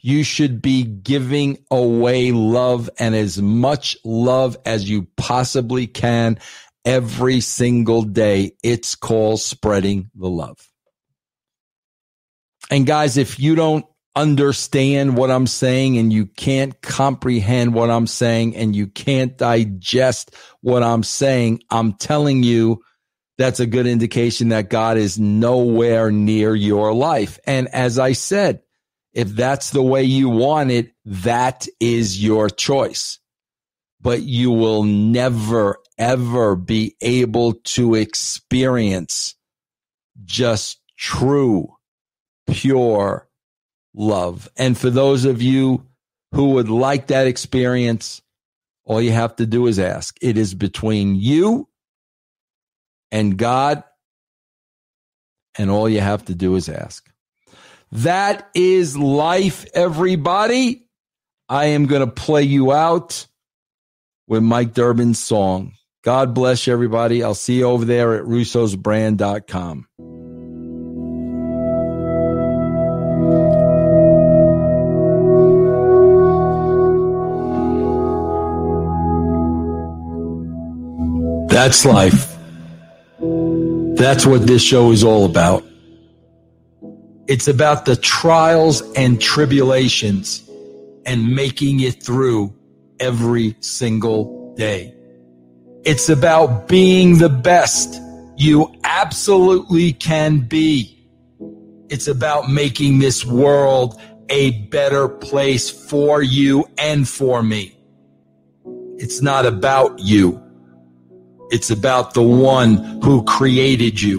You 0.00 0.22
should 0.22 0.62
be 0.62 0.84
giving 0.84 1.58
away 1.70 2.30
love 2.30 2.88
and 2.98 3.16
as 3.16 3.40
much 3.40 3.96
love 4.04 4.56
as 4.64 4.88
you 4.88 5.08
possibly 5.16 5.86
can 5.86 6.38
every 6.84 7.40
single 7.40 8.02
day. 8.02 8.52
It's 8.62 8.94
called 8.94 9.40
spreading 9.40 10.10
the 10.14 10.28
love. 10.28 10.58
And 12.70 12.86
guys, 12.86 13.16
if 13.16 13.40
you 13.40 13.54
don't 13.54 13.86
understand 14.14 15.16
what 15.16 15.30
I'm 15.30 15.46
saying 15.46 15.96
and 15.98 16.12
you 16.12 16.26
can't 16.26 16.80
comprehend 16.82 17.74
what 17.74 17.90
I'm 17.90 18.06
saying 18.06 18.56
and 18.56 18.76
you 18.76 18.86
can't 18.86 19.36
digest 19.36 20.34
what 20.60 20.82
I'm 20.82 21.02
saying, 21.02 21.62
I'm 21.70 21.94
telling 21.94 22.42
you, 22.42 22.82
that's 23.38 23.60
a 23.60 23.66
good 23.66 23.86
indication 23.86 24.48
that 24.48 24.70
God 24.70 24.96
is 24.96 25.18
nowhere 25.18 26.10
near 26.10 26.54
your 26.54 26.94
life. 26.94 27.38
And 27.46 27.68
as 27.68 27.98
I 27.98 28.12
said, 28.12 28.62
if 29.12 29.28
that's 29.28 29.70
the 29.70 29.82
way 29.82 30.04
you 30.04 30.28
want 30.28 30.70
it, 30.70 30.92
that 31.04 31.66
is 31.80 32.22
your 32.22 32.48
choice. 32.48 33.18
But 34.00 34.22
you 34.22 34.50
will 34.50 34.84
never, 34.84 35.78
ever 35.98 36.54
be 36.56 36.96
able 37.00 37.54
to 37.54 37.94
experience 37.94 39.34
just 40.24 40.80
true, 40.96 41.74
pure 42.50 43.28
love. 43.94 44.48
And 44.56 44.76
for 44.76 44.90
those 44.90 45.24
of 45.24 45.42
you 45.42 45.86
who 46.32 46.50
would 46.50 46.68
like 46.68 47.08
that 47.08 47.26
experience, 47.26 48.22
all 48.84 49.00
you 49.00 49.12
have 49.12 49.36
to 49.36 49.46
do 49.46 49.66
is 49.66 49.78
ask. 49.78 50.16
It 50.22 50.38
is 50.38 50.54
between 50.54 51.16
you 51.16 51.68
and 53.16 53.38
God, 53.38 53.82
and 55.56 55.70
all 55.70 55.88
you 55.88 56.00
have 56.00 56.26
to 56.26 56.34
do 56.34 56.54
is 56.54 56.68
ask. 56.68 57.10
That 57.92 58.50
is 58.54 58.94
life, 58.94 59.64
everybody. 59.72 60.84
I 61.48 61.66
am 61.66 61.86
going 61.86 62.04
to 62.04 62.12
play 62.12 62.42
you 62.42 62.74
out 62.74 63.26
with 64.28 64.42
Mike 64.42 64.74
Durbin's 64.74 65.18
song. 65.18 65.72
God 66.04 66.34
bless 66.34 66.66
you, 66.66 66.74
everybody. 66.74 67.22
I'll 67.22 67.34
see 67.34 67.60
you 67.60 67.64
over 67.64 67.86
there 67.86 68.16
at 68.16 68.24
russosbrand.com. 68.24 69.86
That's 81.48 81.86
life. 81.86 82.35
That's 83.96 84.26
what 84.26 84.46
this 84.46 84.62
show 84.62 84.92
is 84.92 85.02
all 85.02 85.24
about. 85.24 85.64
It's 87.26 87.48
about 87.48 87.86
the 87.86 87.96
trials 87.96 88.82
and 88.92 89.20
tribulations 89.20 90.48
and 91.06 91.34
making 91.34 91.80
it 91.80 92.02
through 92.02 92.54
every 93.00 93.56
single 93.60 94.54
day. 94.54 94.94
It's 95.84 96.08
about 96.10 96.68
being 96.68 97.18
the 97.18 97.30
best 97.30 98.00
you 98.36 98.70
absolutely 98.84 99.94
can 99.94 100.40
be. 100.40 101.08
It's 101.88 102.06
about 102.06 102.50
making 102.50 102.98
this 102.98 103.24
world 103.24 103.98
a 104.28 104.50
better 104.68 105.08
place 105.08 105.70
for 105.70 106.20
you 106.20 106.68
and 106.76 107.08
for 107.08 107.42
me. 107.42 107.78
It's 108.98 109.22
not 109.22 109.46
about 109.46 109.98
you. 109.98 110.45
It's 111.50 111.70
about 111.70 112.14
the 112.14 112.22
one 112.22 113.00
who 113.02 113.24
created 113.24 114.00
you. 114.00 114.18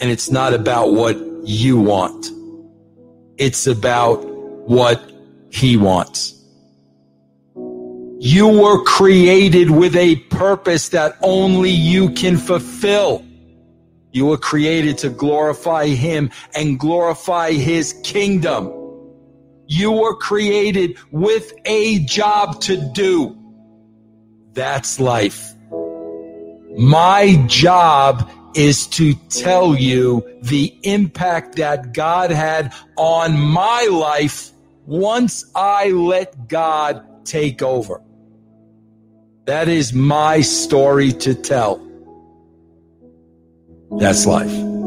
And 0.00 0.10
it's 0.10 0.30
not 0.30 0.52
about 0.54 0.92
what 0.92 1.16
you 1.44 1.78
want. 1.78 2.26
It's 3.38 3.66
about 3.66 4.24
what 4.68 5.02
he 5.50 5.76
wants. 5.76 6.36
You 8.22 8.48
were 8.48 8.84
created 8.84 9.70
with 9.70 9.96
a 9.96 10.16
purpose 10.16 10.90
that 10.90 11.16
only 11.22 11.70
you 11.70 12.10
can 12.10 12.36
fulfill. 12.36 13.24
You 14.12 14.26
were 14.26 14.36
created 14.36 14.98
to 14.98 15.08
glorify 15.08 15.86
him 15.86 16.30
and 16.54 16.78
glorify 16.78 17.52
his 17.52 17.94
kingdom. 18.04 18.70
You 19.66 19.92
were 19.92 20.16
created 20.16 20.98
with 21.10 21.52
a 21.64 22.00
job 22.00 22.60
to 22.62 22.76
do. 22.92 23.36
That's 24.52 25.00
life. 25.00 25.54
My 26.76 27.42
job 27.46 28.30
is 28.54 28.86
to 28.88 29.14
tell 29.28 29.76
you 29.76 30.24
the 30.42 30.74
impact 30.82 31.56
that 31.56 31.92
God 31.92 32.30
had 32.30 32.72
on 32.96 33.38
my 33.38 33.88
life 33.90 34.50
once 34.86 35.44
I 35.54 35.90
let 35.90 36.48
God 36.48 37.24
take 37.24 37.62
over. 37.62 38.02
That 39.46 39.68
is 39.68 39.92
my 39.92 40.40
story 40.40 41.12
to 41.12 41.34
tell. 41.34 41.86
That's 43.98 44.26
life. 44.26 44.79